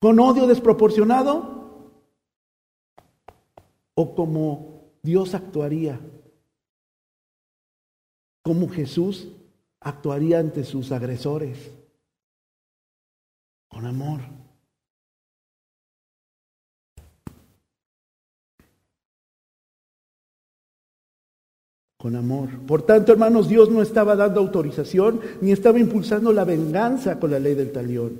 [0.00, 1.92] Con odio desproporcionado.
[3.94, 6.00] O como Dios actuaría.
[8.42, 9.28] Como Jesús
[9.80, 11.70] actuaría ante sus agresores.
[13.68, 14.39] Con amor.
[22.00, 22.48] Con amor.
[22.66, 27.38] Por tanto, hermanos, Dios no estaba dando autorización ni estaba impulsando la venganza con la
[27.38, 28.12] ley del talión.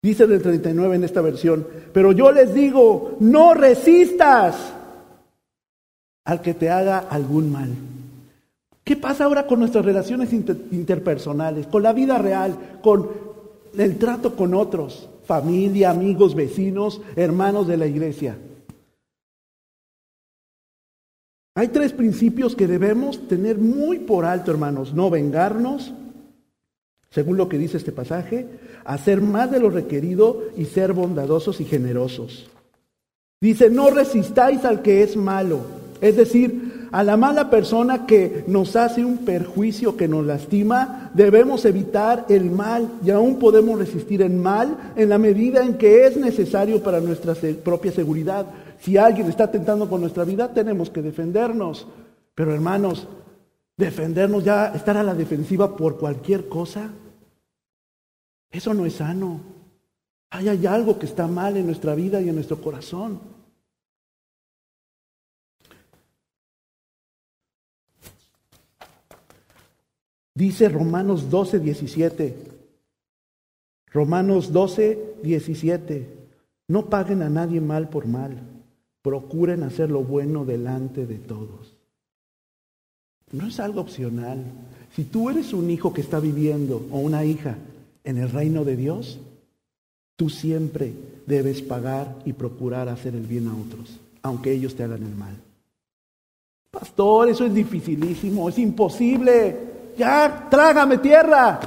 [0.00, 4.72] Dice el 39 en esta versión, pero yo les digo, no resistas
[6.24, 7.70] al que te haga algún mal.
[8.84, 13.08] ¿Qué pasa ahora con nuestras relaciones interpersonales, con la vida real, con
[13.76, 18.36] el trato con otros, familia, amigos, vecinos, hermanos de la iglesia?
[21.54, 24.94] Hay tres principios que debemos tener muy por alto, hermanos.
[24.94, 25.92] No vengarnos,
[27.10, 28.46] según lo que dice este pasaje,
[28.84, 32.50] hacer más de lo requerido y ser bondadosos y generosos.
[33.40, 35.60] Dice, no resistáis al que es malo,
[36.00, 41.64] es decir, a la mala persona que nos hace un perjuicio, que nos lastima, debemos
[41.64, 46.16] evitar el mal y aún podemos resistir el mal en la medida en que es
[46.16, 48.46] necesario para nuestra propia seguridad.
[48.80, 51.86] Si alguien está atentando con nuestra vida, tenemos que defendernos.
[52.34, 53.06] Pero hermanos,
[53.76, 56.90] defendernos ya, estar a la defensiva por cualquier cosa,
[58.50, 59.40] eso no es sano.
[60.30, 63.20] Hay, hay algo que está mal en nuestra vida y en nuestro corazón.
[70.34, 72.36] Dice Romanos 12, 17.
[73.88, 76.08] Romanos 12, 17.
[76.68, 78.59] No paguen a nadie mal por mal
[79.02, 81.74] procuren hacer lo bueno delante de todos.
[83.32, 84.44] No es algo opcional.
[84.94, 87.56] Si tú eres un hijo que está viviendo o una hija
[88.04, 89.20] en el reino de Dios,
[90.16, 90.92] tú siempre
[91.26, 95.36] debes pagar y procurar hacer el bien a otros, aunque ellos te hagan el mal.
[96.70, 99.70] Pastor, eso es dificilísimo, es imposible.
[99.96, 101.60] Ya, trágame tierra.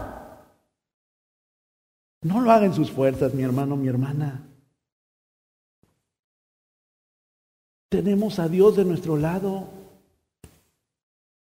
[2.21, 4.41] No lo hagan sus fuerzas, mi hermano, mi hermana.
[7.93, 9.67] Tenemos a Dios de nuestro lado.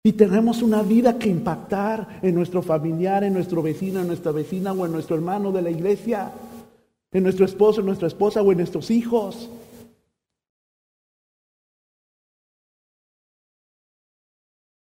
[0.02, 4.72] Y tenemos una vida que impactar en nuestro familiar, en nuestro vecino, en nuestra vecina
[4.72, 6.32] o en nuestro hermano de la iglesia,
[7.12, 9.48] en nuestro esposo, en nuestra esposa o en nuestros hijos.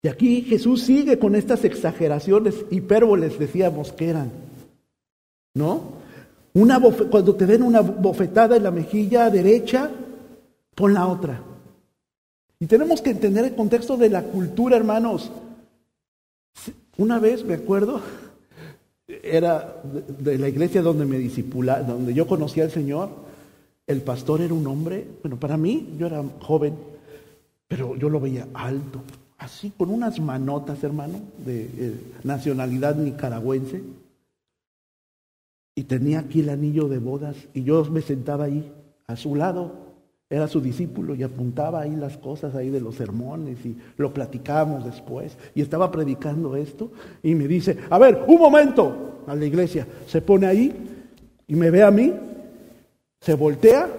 [0.03, 4.31] Y aquí Jesús sigue con estas exageraciones, hipérboles decíamos que eran.
[5.55, 5.93] ¿No?
[6.53, 9.89] Una cuando te den una bofetada en la mejilla derecha,
[10.79, 11.41] pon la otra.
[12.57, 15.29] Y tenemos que entender el contexto de la cultura, hermanos.
[16.97, 18.01] Una vez me acuerdo,
[19.05, 23.09] era de la iglesia donde me disipula, donde yo conocía al Señor.
[23.87, 26.75] El pastor era un hombre, bueno, para mí, yo era joven,
[27.67, 29.01] pero yo lo veía alto,
[29.37, 33.83] así, con unas manotas, hermano, de eh, nacionalidad nicaragüense.
[35.75, 38.71] Y tenía aquí el anillo de bodas, y yo me sentaba ahí,
[39.07, 39.88] a su lado,
[40.29, 44.85] era su discípulo y apuntaba ahí las cosas ahí de los sermones y lo platicábamos
[44.85, 45.35] después.
[45.55, 46.91] Y estaba predicando esto
[47.23, 49.87] y me dice, a ver, un momento a la iglesia.
[50.05, 50.71] Se pone ahí
[51.47, 52.13] y me ve a mí,
[53.19, 53.89] se voltea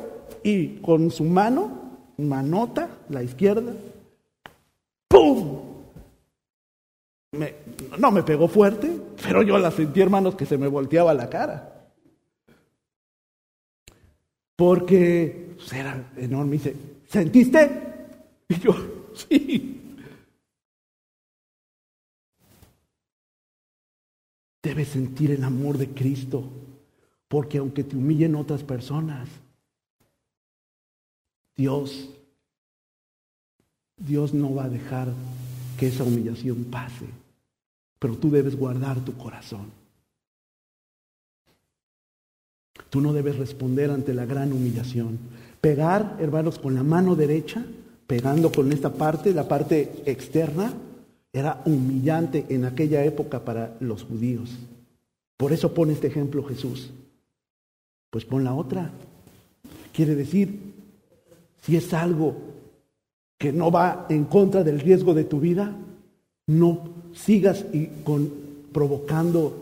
[0.44, 1.68] y con su mano,
[2.16, 3.72] manota, la izquierda,
[5.08, 5.70] ¡pum!
[7.98, 8.90] no me pegó fuerte,
[9.22, 11.86] pero yo la sentí, hermanos, que se me volteaba la cara.
[14.56, 16.52] Porque pues, era enorme.
[16.52, 16.74] dice,
[17.06, 17.70] ¿sentiste?
[18.48, 18.74] Y yo,
[19.14, 19.76] sí.
[24.62, 26.48] Debes sentir el amor de Cristo,
[27.28, 29.28] porque aunque te humillen otras personas,
[31.56, 32.10] Dios,
[33.96, 35.12] Dios no va a dejar
[35.78, 37.06] que esa humillación pase,
[37.98, 39.70] pero tú debes guardar tu corazón.
[42.88, 45.18] Tú no debes responder ante la gran humillación.
[45.60, 47.64] Pegar, hermanos, con la mano derecha,
[48.06, 50.72] pegando con esta parte, la parte externa,
[51.32, 54.50] era humillante en aquella época para los judíos.
[55.36, 56.90] Por eso pone este ejemplo Jesús.
[58.10, 58.90] Pues pon la otra.
[59.92, 60.58] Quiere decir,
[61.62, 62.36] si es algo
[63.38, 65.74] que no va en contra del riesgo de tu vida,
[66.46, 66.80] no
[67.14, 68.30] sigas y con,
[68.72, 69.56] provocando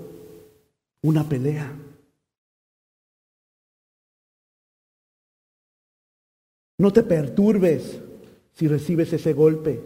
[1.02, 1.70] una pelea.
[6.78, 8.00] No te perturbes
[8.54, 9.80] si recibes ese golpe.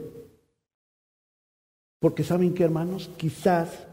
[1.98, 3.86] Porque saben que, hermanos, quizás,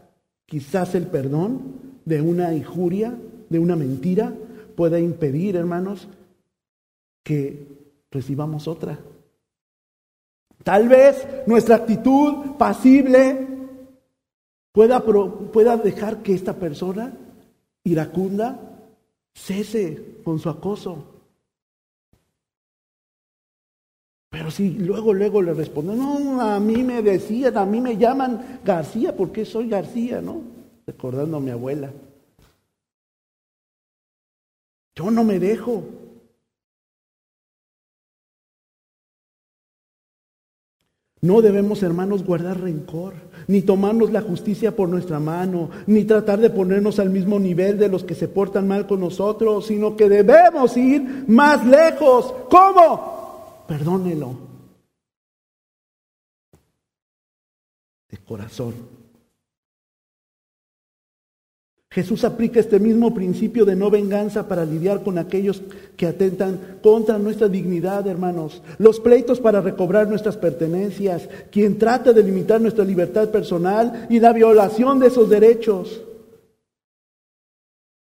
[0.46, 1.60] quizás el perdón
[2.04, 3.16] de una injuria,
[3.48, 4.34] de una mentira,
[4.76, 6.08] pueda impedir, hermanos,
[7.22, 7.66] que
[8.10, 8.98] recibamos otra.
[10.64, 13.46] Tal vez nuestra actitud pasible
[14.72, 17.16] pueda, pueda dejar que esta persona
[17.84, 18.60] iracunda
[19.34, 21.19] cese con su acoso.
[24.30, 28.60] Pero si luego, luego le responde, no, a mí me decían, a mí me llaman
[28.64, 30.40] García porque soy García, ¿no?
[30.86, 31.90] Recordando a mi abuela.
[34.94, 35.82] Yo no me dejo.
[41.22, 43.14] No debemos, hermanos, guardar rencor,
[43.46, 47.88] ni tomarnos la justicia por nuestra mano, ni tratar de ponernos al mismo nivel de
[47.88, 52.32] los que se portan mal con nosotros, sino que debemos ir más lejos.
[52.48, 53.19] ¿Cómo?
[53.70, 54.36] Perdónelo.
[58.10, 58.74] De corazón.
[61.88, 65.62] Jesús aplica este mismo principio de no venganza para lidiar con aquellos
[65.96, 68.60] que atentan contra nuestra dignidad, hermanos.
[68.78, 74.32] Los pleitos para recobrar nuestras pertenencias, quien trata de limitar nuestra libertad personal y la
[74.32, 76.02] violación de esos derechos.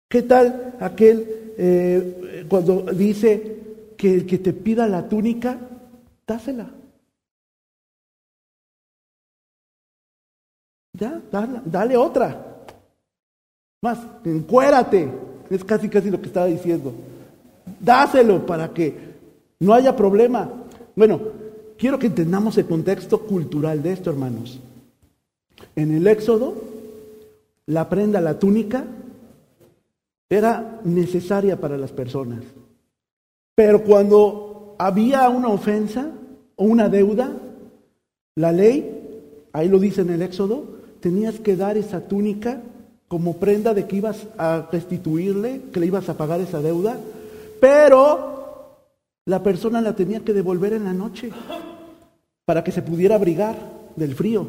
[0.08, 3.57] ¿Qué tal aquel eh, cuando dice
[3.98, 5.58] que el que te pida la túnica,
[6.26, 6.70] dásela?
[10.92, 11.20] Ya,
[11.64, 12.64] dale, otra.
[13.82, 15.08] Más, encuérate.
[15.50, 16.92] Es casi casi lo que estaba diciendo.
[17.80, 18.96] Dáselo para que
[19.58, 20.48] no haya problema.
[20.94, 21.20] Bueno,
[21.76, 24.60] quiero que entendamos el contexto cultural de esto, hermanos.
[25.74, 26.54] En el Éxodo,
[27.66, 28.84] la prenda, la túnica,
[30.30, 32.44] era necesaria para las personas.
[33.58, 36.12] Pero cuando había una ofensa
[36.54, 37.36] o una deuda,
[38.36, 42.62] la ley, ahí lo dice en el Éxodo, tenías que dar esa túnica
[43.08, 47.00] como prenda de que ibas a restituirle, que le ibas a pagar esa deuda,
[47.60, 48.76] pero
[49.24, 51.32] la persona la tenía que devolver en la noche
[52.44, 53.56] para que se pudiera abrigar
[53.96, 54.46] del frío.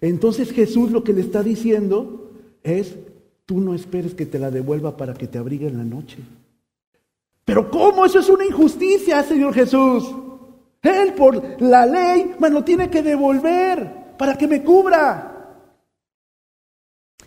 [0.00, 2.32] Entonces Jesús lo que le está diciendo
[2.64, 2.96] es,
[3.46, 6.18] tú no esperes que te la devuelva para que te abrigue en la noche.
[7.44, 8.06] Pero ¿cómo?
[8.06, 10.14] Eso es una injusticia, Señor Jesús.
[10.82, 15.30] Él por la ley me lo tiene que devolver para que me cubra.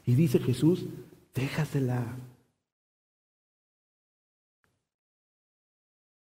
[0.05, 0.86] Y dice Jesús,
[1.34, 2.03] déjasela.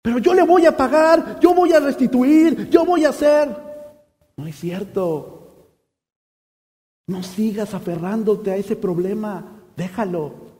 [0.02, 3.54] Pero yo le voy a pagar, yo voy a restituir, yo voy a hacer.
[4.36, 5.36] No es cierto.
[7.06, 10.50] No sigas aferrándote a ese problema, déjalo.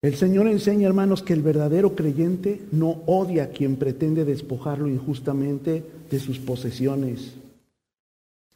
[0.00, 5.84] El Señor enseña, hermanos, que el verdadero creyente no odia a quien pretende despojarlo injustamente
[6.08, 7.34] de sus posesiones.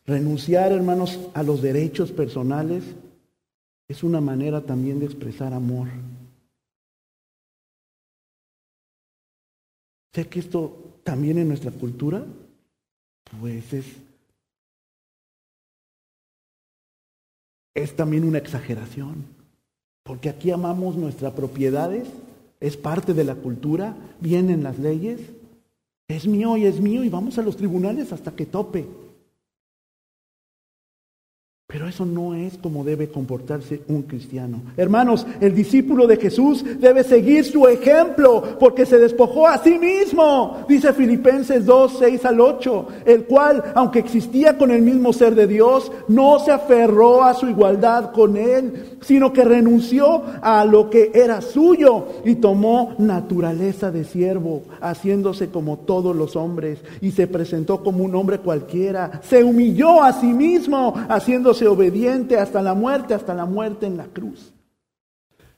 [0.06, 2.84] Renunciar, hermanos, a los derechos personales
[3.88, 5.88] es una manera también de expresar amor.
[10.14, 12.24] Sé que esto también en nuestra cultura,
[13.40, 13.86] pues es,
[17.74, 19.24] es también una exageración.
[20.02, 22.08] Porque aquí amamos nuestras propiedades,
[22.60, 25.20] es parte de la cultura, vienen las leyes,
[26.08, 28.86] es mío y es mío y vamos a los tribunales hasta que tope.
[31.72, 34.60] Pero eso no es como debe comportarse un cristiano.
[34.76, 40.58] Hermanos, el discípulo de Jesús debe seguir su ejemplo porque se despojó a sí mismo,
[40.68, 45.46] dice Filipenses 2, 6 al 8, el cual, aunque existía con el mismo ser de
[45.46, 51.10] Dios, no se aferró a su igualdad con él, sino que renunció a lo que
[51.14, 57.82] era suyo y tomó naturaleza de siervo, haciéndose como todos los hombres y se presentó
[57.82, 59.22] como un hombre cualquiera.
[59.22, 64.06] Se humilló a sí mismo, haciéndose obediente hasta la muerte, hasta la muerte en la
[64.06, 64.52] cruz.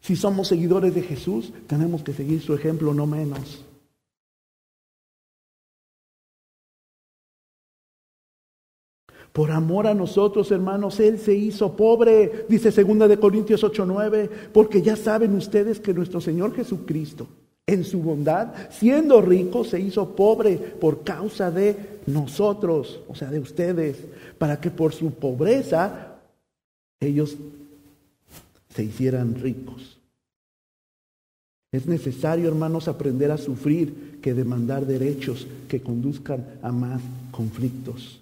[0.00, 3.64] Si somos seguidores de Jesús, tenemos que seguir su ejemplo, no menos.
[9.32, 14.80] Por amor a nosotros, hermanos, Él se hizo pobre, dice segunda de Corintios 8:9, porque
[14.80, 17.26] ya saben ustedes que nuestro Señor Jesucristo,
[17.66, 23.38] en su bondad, siendo rico, se hizo pobre por causa de nosotros, o sea, de
[23.38, 23.96] ustedes,
[24.38, 26.16] para que por su pobreza
[27.00, 27.36] ellos
[28.68, 29.98] se hicieran ricos.
[31.72, 37.00] Es necesario, hermanos, aprender a sufrir que demandar derechos que conduzcan a más
[37.32, 38.20] conflictos.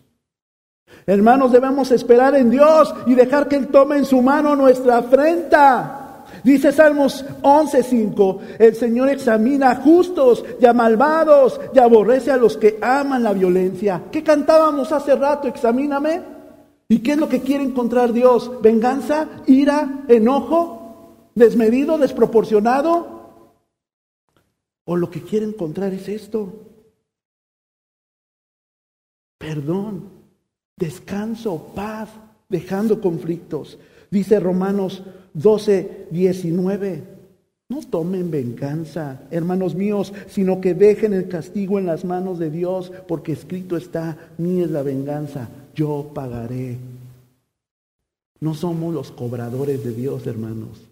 [1.06, 6.01] Hermanos, debemos esperar en Dios y dejar que Él tome en su mano nuestra afrenta.
[6.44, 12.56] Dice Salmos 11:5, el Señor examina a justos y a malvados y aborrece a los
[12.56, 14.04] que aman la violencia.
[14.10, 15.46] ¿Qué cantábamos hace rato?
[15.48, 16.22] Examíname.
[16.88, 18.50] ¿Y qué es lo que quiere encontrar Dios?
[18.60, 19.28] ¿Venganza?
[19.46, 20.04] ¿Ira?
[20.08, 21.30] ¿Enojo?
[21.34, 21.96] ¿Desmedido?
[21.96, 23.12] ¿Desproporcionado?
[24.84, 26.52] ¿O lo que quiere encontrar es esto?
[29.38, 30.08] Perdón,
[30.76, 32.08] descanso, paz,
[32.52, 33.78] dejando conflictos.
[34.10, 35.02] Dice Romanos
[35.34, 37.02] 12, 19.
[37.70, 42.92] No tomen venganza, hermanos míos, sino que dejen el castigo en las manos de Dios,
[43.08, 46.76] porque escrito está, ni es la venganza, yo pagaré.
[48.40, 50.82] No somos los cobradores de Dios, hermanos.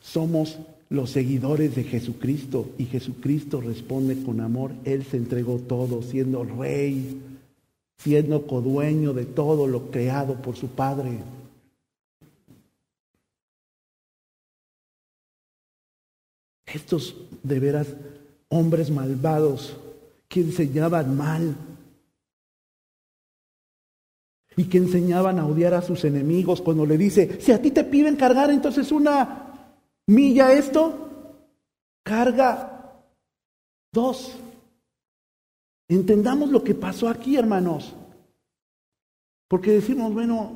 [0.00, 4.72] Somos los seguidores de Jesucristo y Jesucristo responde con amor.
[4.84, 7.20] Él se entregó todo, siendo rey,
[8.02, 11.18] siendo codueño de todo lo creado por su Padre.
[16.66, 17.86] Estos de veras
[18.48, 19.76] hombres malvados
[20.28, 21.54] que enseñaban mal
[24.56, 27.84] y que enseñaban a odiar a sus enemigos cuando le dice, si a ti te
[27.84, 29.70] piden cargar entonces una
[30.06, 31.08] milla esto,
[32.02, 32.94] carga
[33.92, 34.36] dos.
[35.94, 37.94] Entendamos lo que pasó aquí, hermanos.
[39.48, 40.52] Porque decimos, bueno,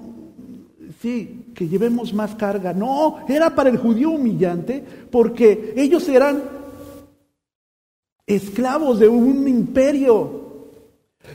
[1.02, 2.72] sí, que llevemos más carga.
[2.72, 6.42] No, era para el judío humillante porque ellos eran
[8.26, 10.46] esclavos de un imperio.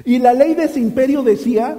[0.06, 1.78] Y la ley de ese imperio decía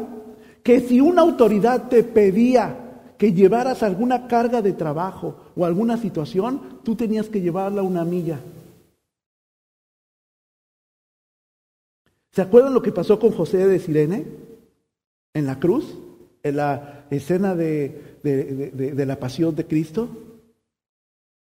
[0.63, 2.79] que si una autoridad te pedía
[3.19, 8.39] que llevaras alguna carga de trabajo o alguna situación, tú tenías que llevarla una milla.
[12.33, 14.25] ¿Se acuerdan lo que pasó con José de Sirene
[15.35, 15.99] en la cruz?
[16.43, 18.19] En la escena de,
[19.07, 20.09] la pasión de Cristo?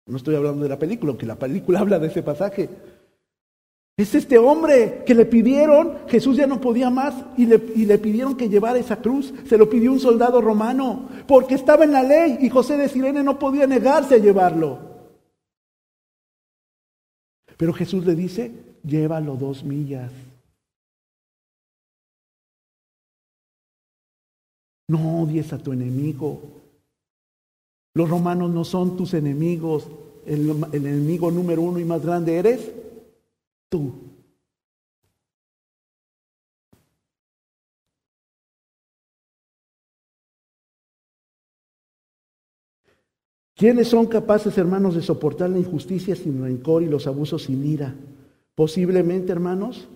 [0.07, 2.69] No estoy hablando de la película, aunque la película habla de ese pasaje.
[3.97, 7.99] Es este hombre que le pidieron, Jesús ya no podía más y le, y le,
[7.99, 9.35] pidieron que llevara esa cruz.
[9.49, 13.25] Se lo pidió un soldado romano porque estaba en la ley y José de Sirene
[13.25, 14.79] no podía negarse a llevarlo.
[17.57, 18.53] Pero Jesús le dice,
[18.85, 20.13] llévalo dos millas.
[24.89, 26.41] No odies a tu enemigo.
[27.95, 29.87] Los romanos no son tus enemigos.
[30.25, 32.73] El, enemigo número uno y más grande eres
[33.69, 33.93] tú.
[43.55, 47.93] ¿Quiénes son capaces, hermanos, de soportar la injusticia sin rencor y los abusos sin ira?
[48.55, 49.89] Posiblemente, hermanos,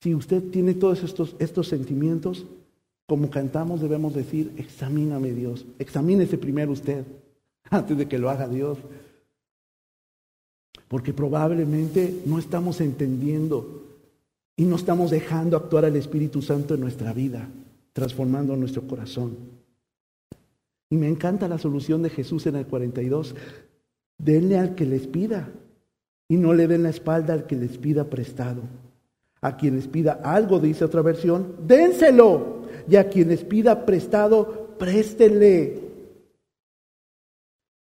[0.00, 2.46] si usted tiene todos estos, estos sentimientos,
[3.08, 7.06] como cantamos debemos decir, examíname Dios, examínese primero usted,
[7.70, 8.76] antes de que lo haga Dios.
[10.88, 13.86] Porque probablemente no estamos entendiendo
[14.56, 17.48] y no estamos dejando actuar al Espíritu Santo en nuestra vida,
[17.94, 19.36] transformando nuestro corazón.
[20.90, 23.34] Y me encanta la solución de Jesús en el 42.
[24.18, 25.50] Denle al que les pida
[26.28, 28.62] y no le den la espalda al que les pida prestado.
[29.40, 32.58] A quien les pida algo, dice otra versión, dénselo
[32.88, 35.80] y a quien les pida prestado, préstenle.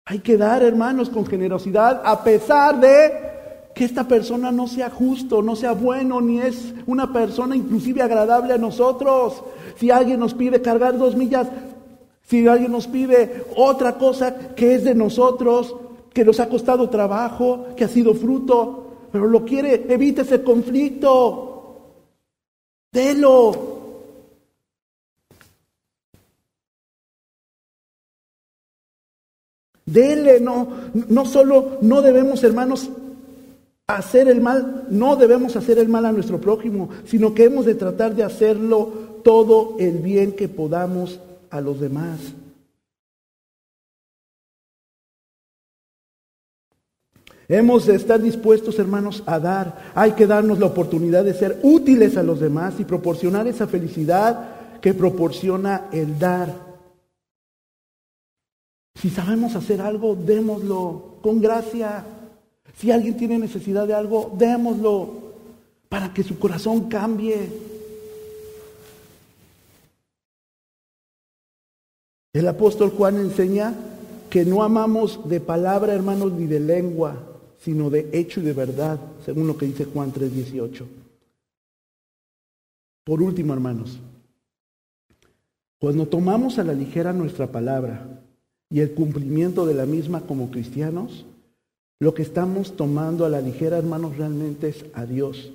[0.05, 3.33] Hay que dar, hermanos, con generosidad, a pesar de
[3.73, 8.53] que esta persona no sea justo, no sea bueno, ni es una persona inclusive agradable
[8.53, 9.43] a nosotros.
[9.77, 11.47] Si alguien nos pide cargar dos millas,
[12.23, 15.75] si alguien nos pide otra cosa que es de nosotros,
[16.13, 18.82] que nos ha costado trabajo, que ha sido fruto,
[19.13, 21.99] pero lo quiere, evite ese conflicto.
[22.91, 23.51] Delo.
[29.85, 30.67] Dele, no,
[31.09, 32.89] no solo no debemos, hermanos,
[33.85, 37.75] hacer el mal, no debemos hacer el mal a nuestro prójimo, sino que hemos de
[37.75, 41.19] tratar de hacerlo todo el bien que podamos
[41.51, 42.33] a los demás.
[47.53, 49.91] Hemos de estar dispuestos, hermanos, a dar.
[49.93, 54.79] Hay que darnos la oportunidad de ser útiles a los demás y proporcionar esa felicidad
[54.81, 56.51] que proporciona el dar.
[58.99, 62.03] Si sabemos hacer algo, démoslo con gracia.
[62.75, 65.11] Si alguien tiene necesidad de algo, démoslo
[65.89, 67.51] para que su corazón cambie.
[72.33, 73.75] El apóstol Juan enseña
[74.31, 77.29] que no amamos de palabra, hermanos, ni de lengua,
[77.63, 80.85] sino de hecho y de verdad, según lo que dice Juan 3:18.
[83.03, 83.99] Por último, hermanos,
[85.79, 88.07] cuando tomamos a la ligera nuestra palabra,
[88.73, 91.25] y el cumplimiento de la misma como cristianos,
[91.99, 95.51] lo que estamos tomando a la ligera, hermanos, realmente es a Dios,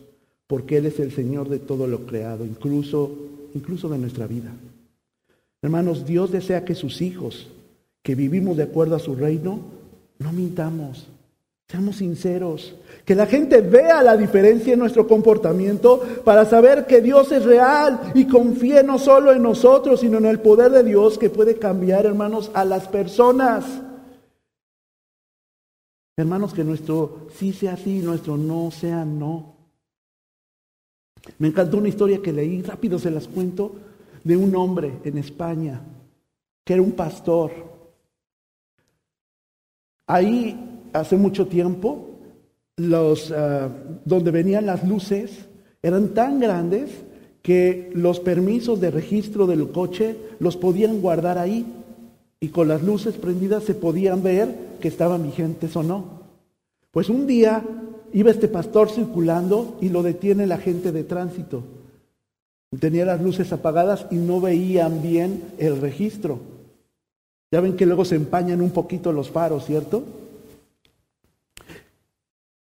[0.46, 3.11] porque Él es el Señor de todo lo creado, incluso,
[3.54, 4.52] incluso de nuestra vida.
[5.62, 7.48] Hermanos, Dios desea que sus hijos,
[8.04, 9.59] que vivimos de acuerdo a su reino,
[10.20, 11.09] no mintamos,
[11.71, 17.31] seamos sinceros, que la gente vea la diferencia en nuestro comportamiento para saber que Dios
[17.31, 21.29] es real y confíe no solo en nosotros, sino en el poder de Dios que
[21.29, 23.66] puede cambiar, hermanos, a las personas.
[26.16, 29.55] Hermanos, que nuestro sí sea sí, nuestro no sea no.
[31.37, 33.73] Me encantó una historia que leí, rápido se las cuento,
[34.25, 35.83] de un hombre en España,
[36.64, 37.53] que era un pastor.
[40.07, 42.09] Ahí, hace mucho tiempo,
[42.76, 43.68] los, ah,
[44.05, 45.46] donde venían las luces
[45.82, 46.90] eran tan grandes
[47.42, 51.66] que los permisos de registro del coche los podían guardar ahí
[52.40, 56.05] y con las luces prendidas se podían ver que estaban vigentes o no.
[56.90, 57.62] Pues un día
[58.12, 61.62] iba este pastor circulando y lo detiene la gente de tránsito.
[62.78, 66.38] Tenía las luces apagadas y no veían bien el registro.
[67.51, 70.05] Ya ven que luego se empañan un poquito los faros, ¿cierto?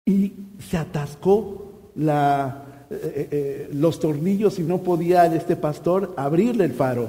[0.06, 6.64] Y se atascó la, eh, eh, eh, los tornillos y no podía este pastor abrirle
[6.64, 7.08] el faro.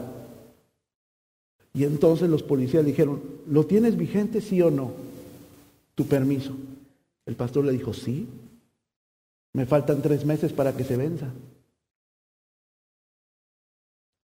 [1.74, 4.92] Y entonces los policías le dijeron, ¿lo tienes vigente sí o no?
[5.94, 6.56] Tu permiso.
[7.28, 8.28] El pastor le dijo, sí,
[9.54, 11.32] me faltan tres meses para que se venza.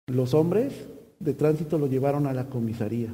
[0.07, 0.74] Los hombres
[1.20, 3.14] de tránsito lo llevaron a la comisaría.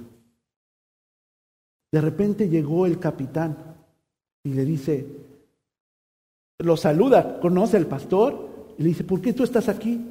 [1.91, 3.75] De repente llegó el capitán
[4.43, 5.05] y le dice,
[6.59, 10.01] lo saluda, conoce al pastor y le dice, ¿por qué tú estás aquí?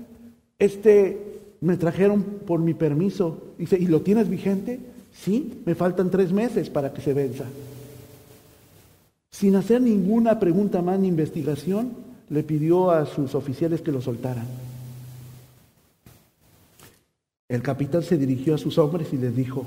[0.59, 3.55] Este, me trajeron por mi permiso.
[3.59, 4.80] Dice, ¿y lo tienes vigente?
[5.12, 7.45] Sí, me faltan tres meses para que se venza.
[9.30, 11.92] Sin hacer ninguna pregunta más ni investigación,
[12.30, 14.47] le pidió a sus oficiales que lo soltaran.
[17.49, 19.64] El capitán se dirigió a sus hombres y les dijo,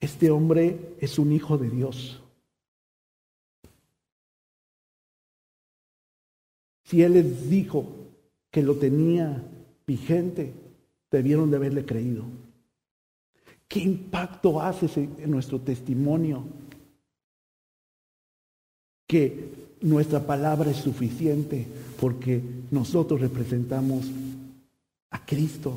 [0.00, 2.19] este hombre es un hijo de Dios.
[6.90, 7.86] Si Él les dijo
[8.50, 9.40] que lo tenía
[9.86, 10.52] vigente,
[11.08, 12.24] debieron de haberle creído.
[13.68, 16.42] ¿Qué impacto hace en nuestro testimonio?
[19.06, 21.64] Que nuestra palabra es suficiente
[22.00, 24.10] porque nosotros representamos
[25.10, 25.74] a Cristo.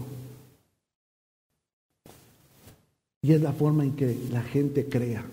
[3.22, 5.24] Y es la forma en que la gente crea.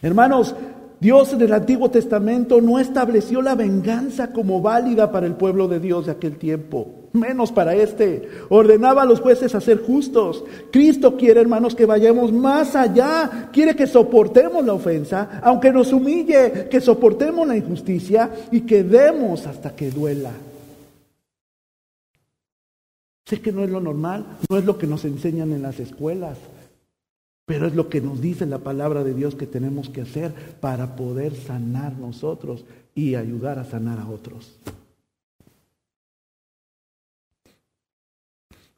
[0.00, 0.54] Hermanos,
[1.00, 5.78] Dios en el Antiguo Testamento no estableció la venganza como válida para el pueblo de
[5.78, 8.28] Dios de aquel tiempo, menos para este.
[8.48, 10.44] Ordenaba a los jueces a ser justos.
[10.72, 13.48] Cristo quiere, hermanos, que vayamos más allá.
[13.52, 19.46] Quiere que soportemos la ofensa, aunque nos humille, que soportemos la injusticia y que demos
[19.46, 20.32] hasta que duela.
[23.24, 26.38] Sé que no es lo normal, no es lo que nos enseñan en las escuelas.
[27.48, 30.96] Pero es lo que nos dice la palabra de Dios que tenemos que hacer para
[30.96, 34.58] poder sanar nosotros y ayudar a sanar a otros.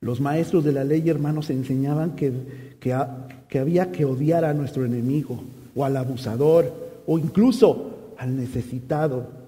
[0.01, 2.33] Los maestros de la ley, hermanos, enseñaban que,
[2.79, 5.43] que, había que odiar a nuestro enemigo
[5.75, 6.73] o al abusador
[7.09, 9.40] o incluso al necesitado.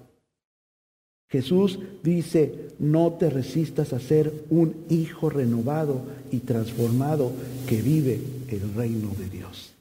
[1.33, 7.31] Jesús dice, no te resistas a ser un hijo renovado y transformado
[7.67, 9.73] que vive el reino de Dios.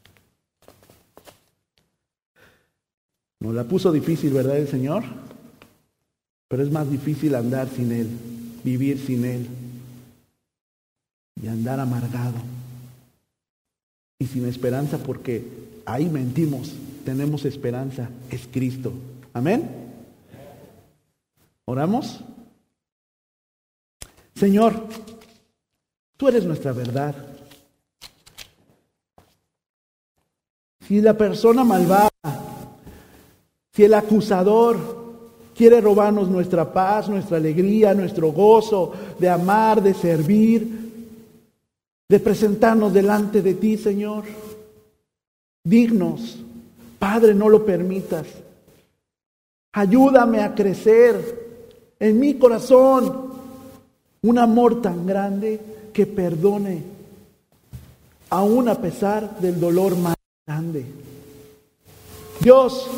[3.38, 5.02] Nos la puso difícil, ¿verdad el Señor?
[6.48, 8.08] Pero es más difícil andar sin Él,
[8.64, 9.46] vivir sin Él
[11.42, 12.36] y andar amargado
[14.18, 15.44] y sin esperanza porque
[15.84, 16.72] ahí mentimos,
[17.04, 18.94] tenemos esperanza, es Cristo.
[19.34, 19.81] Amén.
[21.64, 22.20] ¿Oramos?
[24.34, 24.88] Señor,
[26.16, 27.14] tú eres nuestra verdad.
[30.86, 32.10] Si la persona malvada,
[33.72, 34.76] si el acusador
[35.54, 40.82] quiere robarnos nuestra paz, nuestra alegría, nuestro gozo de amar, de servir,
[42.08, 44.24] de presentarnos delante de ti, Señor,
[45.62, 46.38] dignos,
[46.98, 48.26] Padre, no lo permitas.
[49.72, 51.41] Ayúdame a crecer
[52.02, 53.30] en mi corazón
[54.22, 55.60] un amor tan grande
[55.92, 56.82] que perdone,
[58.28, 60.84] aún a pesar del dolor más grande.
[62.40, 62.90] Dios,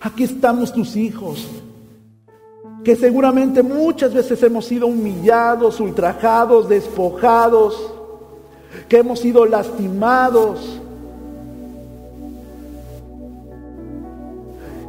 [0.00, 1.46] aquí estamos tus hijos,
[2.82, 7.92] que seguramente muchas veces hemos sido humillados, ultrajados, despojados.
[8.88, 10.80] que hemos sido lastimados.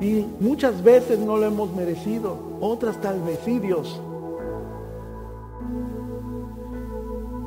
[0.01, 4.01] Y muchas veces no lo hemos merecido, otras tal vez sí, Dios.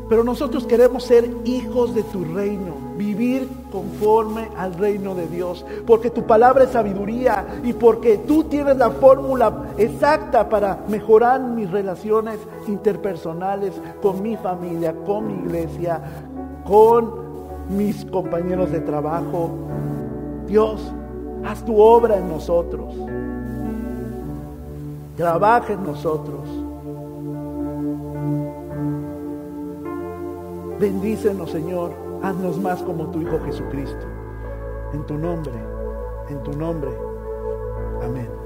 [0.09, 6.09] Pero nosotros queremos ser hijos de tu reino, vivir conforme al reino de Dios, porque
[6.09, 12.39] tu palabra es sabiduría y porque tú tienes la fórmula exacta para mejorar mis relaciones
[12.67, 16.01] interpersonales con mi familia, con mi iglesia,
[16.65, 17.29] con
[17.69, 19.51] mis compañeros de trabajo.
[20.47, 20.81] Dios,
[21.45, 22.95] haz tu obra en nosotros.
[25.19, 26.49] Trabaja en nosotros.
[30.79, 31.93] Bendícenos, Señor.
[32.23, 34.07] Haznos más como tu Hijo Jesucristo.
[34.93, 35.55] En tu nombre,
[36.29, 36.91] en tu nombre.
[38.01, 38.38] Amén.